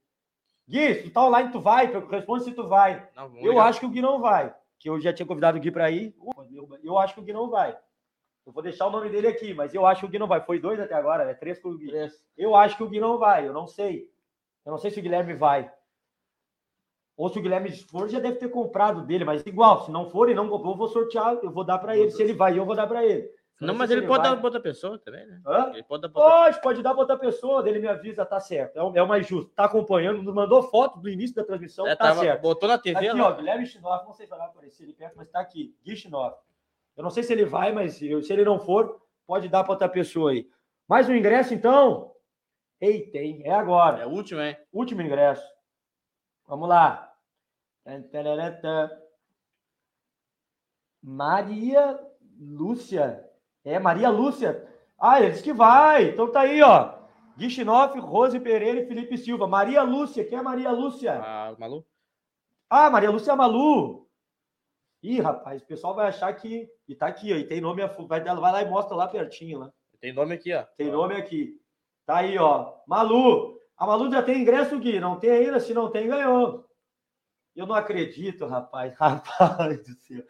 [0.68, 1.86] Gui, se tu tá online, tu vai?
[2.10, 3.08] Responde se tu vai.
[3.16, 3.66] Não, Eu ligar.
[3.68, 4.54] acho que o Gui não vai.
[4.78, 6.14] Que eu já tinha convidado o Gui para ir.
[6.82, 7.76] Eu acho que o Gui não vai.
[8.46, 10.40] Eu vou deixar o nome dele aqui, mas eu acho que o Gui não vai.
[10.40, 11.34] Foi dois até agora, né?
[11.34, 11.88] Três com o Gui.
[12.36, 13.46] Eu acho que o Gui não vai.
[13.46, 14.10] Eu não sei.
[14.66, 15.70] Eu não sei se o Guilherme vai.
[17.16, 20.30] Ou se o Guilherme for, já deve ter comprado dele, mas igual, se não for
[20.30, 22.10] e não comprou, eu vou sortear, eu vou dar para ele.
[22.10, 23.30] Se ele vai, eu vou dar para ele.
[23.60, 24.30] Não, mas ele pode vai.
[24.30, 25.40] dar pra outra pessoa também, né?
[25.46, 25.70] Hã?
[25.74, 28.40] Ele pode dar pra outra Pode, pode dar para outra pessoa, dele me avisa, tá
[28.40, 28.76] certo.
[28.78, 29.50] É o, é o mais justo.
[29.50, 32.40] Tá acompanhando, nos mandou foto do início da transmissão, É, tá tava- certo.
[32.40, 33.28] botou na TV Aqui, lá.
[33.28, 35.94] ó, Guilherme Schnoff, não sei se vai aparecer ele perto, mas tá aqui, Gui.
[36.96, 39.88] Eu não sei se ele vai, mas se ele não for, pode dar para outra
[39.88, 40.48] pessoa aí.
[40.88, 42.14] Mais um ingresso, então?
[42.80, 43.42] Eita, hein?
[43.44, 43.98] É agora.
[44.02, 44.56] É o último, hein?
[44.72, 45.46] Último ingresso.
[46.48, 47.12] Vamos lá.
[51.02, 51.98] Maria
[52.38, 53.29] Lúcia.
[53.64, 54.66] É, Maria Lúcia.
[54.98, 56.10] Ah, ele disse que vai.
[56.10, 56.94] Então tá aí, ó.
[57.36, 59.46] Gui Schnoff, Rose Pereira e Felipe Silva.
[59.46, 60.24] Maria Lúcia.
[60.24, 61.20] Quem é Maria Lúcia?
[61.22, 61.86] Ah, Malu.
[62.68, 64.06] Ah, Maria Lúcia Malu.
[65.02, 66.68] Ih, rapaz, o pessoal vai achar que.
[66.86, 67.36] E tá aqui, ó.
[67.36, 67.82] E tem nome.
[68.06, 69.58] Vai, vai lá e mostra lá pertinho.
[69.58, 69.72] Lá.
[70.00, 70.62] Tem nome aqui, ó.
[70.76, 71.58] Tem nome aqui.
[72.04, 72.74] Tá aí, ó.
[72.86, 73.58] Malu.
[73.76, 75.00] A Malu já tem ingresso, Gui.
[75.00, 75.58] Não tem ainda?
[75.58, 76.68] Se não tem, ganhou.
[77.56, 78.94] Eu não acredito, rapaz.
[79.00, 80.22] Rapaz do céu.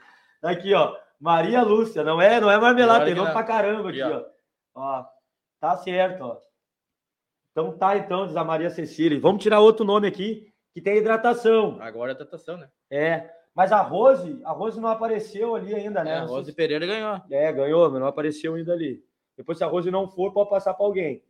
[0.42, 0.96] Aqui, ó.
[1.20, 2.02] Maria Lúcia.
[2.02, 3.04] Não é, não é marmelada.
[3.04, 4.24] Tem nome pra caramba aqui, ó.
[4.74, 5.04] Ó.
[5.60, 6.38] Tá certo, ó.
[7.52, 9.20] Então tá, então, diz a Maria Cecília.
[9.20, 11.76] Vamos tirar outro nome aqui, que tem hidratação.
[11.80, 12.68] Agora é a tentação, né?
[12.90, 13.30] É.
[13.54, 16.12] Mas a Rose, a Rose não apareceu ali ainda, né?
[16.12, 17.20] É, a Rose se- Pereira ganhou.
[17.30, 19.04] é, ganhou, mas não apareceu ainda ali.
[19.36, 21.22] Depois, se a Rose não for, pode passar para alguém.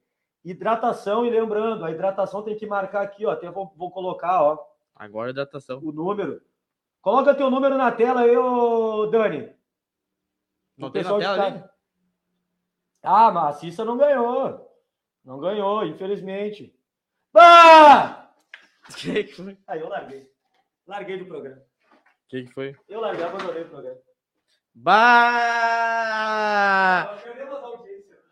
[0.44, 3.30] Hidratação, e lembrando, a hidratação tem que marcar aqui, ó.
[3.30, 4.58] Até vou, vou colocar, ó,
[4.94, 5.80] Agora é datação.
[5.82, 6.40] o número.
[7.00, 9.50] Coloca teu número na tela aí, ô Dani.
[10.80, 11.42] Não O tem na tela casa.
[11.46, 11.64] ali?
[13.02, 14.66] Ah, mas a Cissa não ganhou.
[15.24, 16.74] Não ganhou, infelizmente.
[17.32, 17.42] Foi?
[19.66, 20.28] Aí eu larguei.
[20.86, 21.62] Larguei do programa.
[22.28, 22.74] Que que foi?
[22.88, 24.00] Eu larguei, abandonei o programa.
[24.74, 25.00] Bah!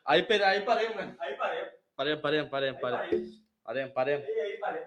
[0.07, 1.17] Aí, aí paremos, né?
[1.21, 1.65] Aí parei.
[1.95, 3.09] Paremos, paremos, paremos, Aí paremos.
[3.11, 3.29] parei.
[3.65, 4.27] Paremos, paremos.
[4.29, 4.83] E aí parei.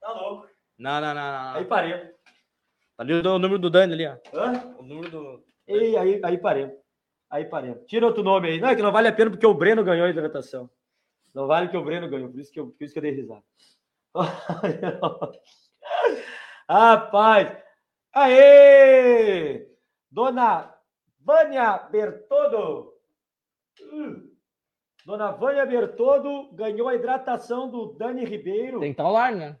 [0.00, 0.48] Tá louco.
[0.78, 1.54] Não, não, não, não.
[1.56, 2.14] Aí parei.
[2.98, 4.16] Ali o o número do Dani ali, ó.
[4.32, 4.74] Hã?
[4.78, 5.45] O número do.
[5.68, 6.70] E aí, aí parei.
[7.28, 7.74] Aí parei.
[7.86, 8.60] Tira outro nome aí.
[8.60, 10.70] Não, é que não vale a pena porque o Breno ganhou a hidratação.
[11.34, 13.12] Não vale que o Breno ganhou, por isso que eu, por isso que eu dei
[13.12, 13.44] risada.
[16.68, 17.56] Rapaz!
[18.12, 19.68] Aê!
[20.10, 20.74] Dona
[21.20, 22.94] Vânia Bertodo!
[23.92, 24.32] Hum.
[25.04, 28.80] Dona Vânia Bertodo ganhou a hidratação do Dani Ribeiro.
[28.80, 29.56] Tem que estar online, né?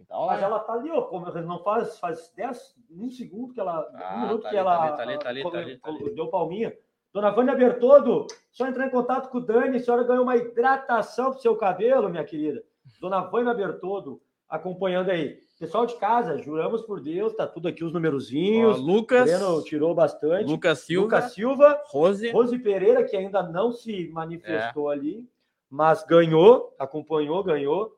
[0.00, 0.42] Estar Mas online.
[0.44, 1.02] ela tá ali, ó.
[1.02, 3.86] Como não faz, faz 10, um segundo que ela.
[3.94, 4.76] Ah, um minuto tá que ali, ela.
[4.76, 6.14] tá ali, tá ali, tá ali, tá colo- ali.
[6.14, 6.72] Deu palminha.
[7.12, 11.30] Dona Vânia Bertodo, só entrar em contato com o Dani, a senhora ganhou uma hidratação
[11.30, 12.62] pro seu cabelo, minha querida.
[13.00, 15.38] Dona Vânia Bertodo, acompanhando aí.
[15.60, 18.80] Pessoal de casa, juramos por Deus, tá tudo aqui os Ó, numerozinhos.
[18.80, 19.24] Lucas.
[19.30, 20.50] Breno tirou bastante.
[20.50, 21.04] Lucas Silva.
[21.04, 22.30] Lucas Silva, Rose.
[22.32, 25.28] Rose Pereira, que ainda não se manifestou ali,
[25.70, 27.94] mas ganhou, acompanhou, ganhou.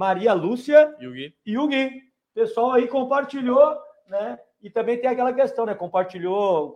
[0.00, 1.34] Maria Lúcia, E o Gui.
[1.44, 2.02] e o Gui.
[2.32, 3.78] Pessoal aí compartilhou,
[4.08, 4.38] né?
[4.62, 5.74] E também tem aquela questão, né?
[5.74, 6.74] Compartilhou,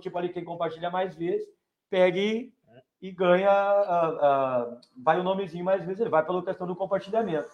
[0.00, 1.46] tipo ali, quem compartilha mais vezes,
[1.90, 2.50] pega e,
[3.02, 7.50] e ganha, ah, ah, vai o nomezinho mais vezes, ele vai pela questão do compartilhamento.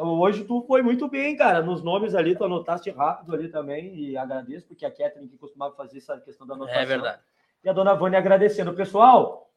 [0.00, 4.16] Hoje tu foi muito bem, cara, nos nomes ali, tu anotaste rápido ali também, e
[4.16, 6.82] agradeço, porque a Catherine que costumava fazer essa questão da anotação.
[6.82, 7.22] É verdade.
[7.62, 8.74] E a dona Vânia agradecendo.
[8.74, 9.47] Pessoal,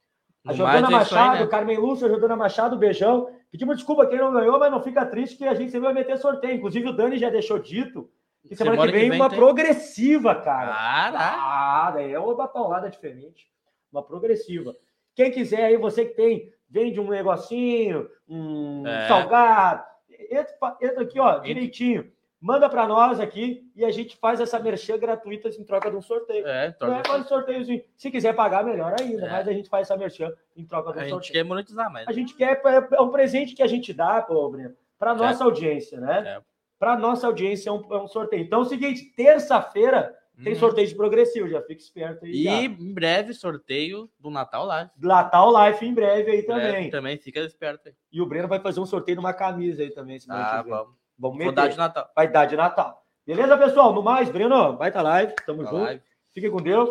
[0.46, 1.48] a Jordana é isso aí, Machado, né?
[1.48, 3.30] Carmen Lúcia, Jordana Machado, beijão.
[3.52, 6.18] Pedimos desculpa quem não ganhou, mas não fica triste que a gente sempre vai meter
[6.18, 6.56] sorteio.
[6.56, 8.10] Inclusive o Dani já deixou dito
[8.48, 9.38] que semana, Semana que vem, que vem uma tem.
[9.38, 10.74] progressiva, cara.
[10.74, 11.36] Caraca.
[11.38, 13.46] Ah, daí é uma paulada diferente.
[13.92, 14.76] Uma progressiva.
[15.16, 19.08] Quem quiser aí, você que tem, vende um negocinho, um É.
[19.08, 19.84] salgado,
[20.32, 22.12] entra, entra aqui, ó, direitinho.
[22.42, 26.02] Manda para nós aqui e a gente faz essa merchan gratuita em troca de um
[26.02, 26.46] sorteio.
[26.48, 27.84] É, Não torna- é quase sorteiozinho.
[27.96, 29.28] Se quiser pagar, melhor ainda.
[29.28, 29.30] É.
[29.30, 31.34] Mas a gente faz essa merchan em troca do a gente sorteio.
[31.34, 32.08] quer monetizar, mas.
[32.08, 32.60] A gente quer,
[32.94, 36.24] é um presente que a gente dá, pô, Breno, para nossa audiência, né?
[36.38, 36.42] É.
[36.80, 38.42] Para nossa audiência é um, é um sorteio.
[38.44, 40.60] Então é o seguinte, terça-feira tem Uhum.
[40.60, 42.32] sorteio de progressivo, já fica esperto aí.
[42.32, 42.52] E já.
[42.54, 44.90] em breve, sorteio do Natal lá.
[44.98, 46.90] Natal Life em breve aí também.
[46.90, 47.94] também fica esperto aí.
[48.12, 50.20] E o Breno vai fazer um sorteio de uma camisa aí também.
[50.20, 50.74] semana Ah, vem.
[51.22, 51.38] Vamos.
[51.38, 51.72] Vamos Vou dar meter.
[51.74, 52.12] de Natal.
[52.16, 53.06] Vai dar de Natal.
[53.26, 53.94] Beleza, pessoal?
[53.94, 55.34] No mais, Breno, vai estar live.
[55.46, 55.84] Tamo Tá junto.
[55.84, 56.02] live.
[56.34, 56.90] Fique com Deus.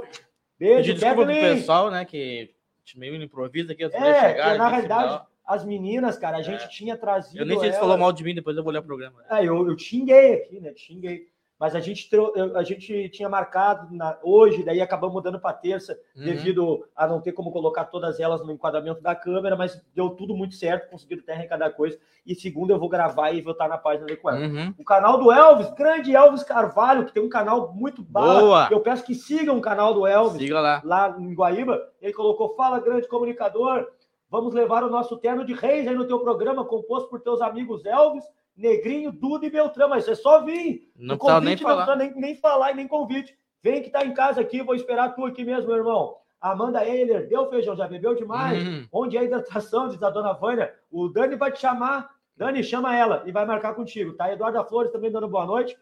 [0.58, 1.56] Beijo, desculpa pro Kathleen.
[1.56, 2.04] pessoal, né?
[2.04, 2.54] Que
[2.96, 3.82] meio improviso aqui.
[3.82, 6.68] É, antes de chegar, na realidade, as meninas, cara, a gente É.
[6.68, 7.38] tinha trazido.
[7.42, 9.22] Eu nem sei se falou mal de mim, depois eu vou olhar o programa.
[9.30, 10.72] É, eu, eu xinguei aqui, né?
[10.76, 11.26] Xinguei.
[11.60, 12.08] Mas a gente,
[12.56, 16.24] a gente tinha marcado na- hoje, daí acabamos mudando para terça, Uhum.
[16.24, 20.34] devido a não ter como colocar todas elas no enquadramento da câmera, mas deu tudo
[20.34, 21.98] muito certo, conseguiram até arrecadar coisa.
[22.26, 24.40] E segunda eu vou gravar e vou estar na página do Equador.
[24.40, 24.74] Uhum.
[24.78, 28.40] O canal do Elvis, grande Elvis Carvalho, que tem um canal muito bala.
[28.40, 28.68] Boa!
[28.70, 30.80] Eu peço que sigam o canal do Elvis Siga lá.
[30.82, 31.78] lá em Guaíba.
[32.00, 33.86] Ele colocou: Fala, grande comunicador.
[34.30, 37.84] Vamos levar o nosso terno de reis aí no teu programa, composto por teus amigos
[37.84, 38.24] Elvis,
[38.60, 39.88] Negrinho, Duda e Beltrão.
[39.88, 40.90] Mas é só vir.
[40.96, 41.84] Não O precisava nem convite Não falar.
[41.86, 43.38] precisa nem, nem falar e nem convite.
[43.62, 46.16] Vem que tá em casa aqui, vou esperar tu aqui mesmo, meu irmão.
[46.40, 48.62] Amanda Eiler, deu feijão, já bebeu demais?
[48.66, 48.88] Uhum.
[48.90, 50.74] Onde é a hidratação, diz a dona Vânia.
[50.90, 52.08] O Dani vai te chamar.
[52.34, 54.32] Dani, chama ela e vai marcar contigo, tá?
[54.32, 55.76] Eduarda Flores também dando boa noite.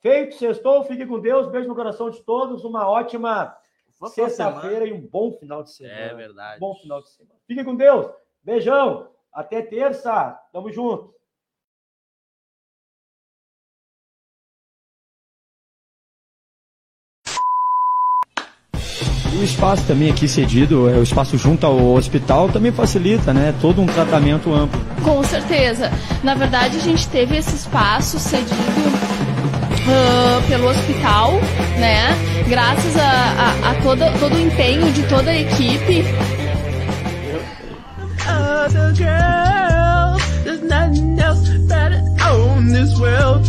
[0.00, 3.54] Feito, sextou, fique com Deus, beijo no coração de todos, uma ótima
[4.08, 5.94] sexta-feira e um bom final de semana.
[6.00, 6.58] É verdade.
[6.58, 7.38] Bom final de semana.
[7.46, 8.06] Fique com Deus.
[8.42, 9.08] Beijão.
[9.32, 10.38] Até terça.
[10.52, 11.14] Tamo junto.
[19.42, 23.52] O espaço também aqui cedido, é o espaço junto ao hospital, também facilita, né?
[23.60, 24.80] Todo um tratamento amplo.
[25.02, 25.90] Com certeza.
[26.22, 28.54] Na verdade, a gente teve esse espaço cedido
[29.88, 31.32] ah, pelo hospital,
[31.76, 32.16] né?
[32.48, 36.04] Graças a, a- a toda- todo o empenho de toda a equipe.
[38.28, 40.22] other girls.
[40.44, 43.44] There's nothing else better on this world.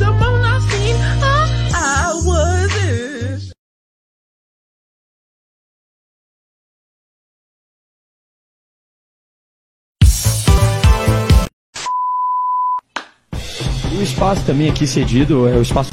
[13.95, 15.91] O espaço também aqui cedido, é o espaço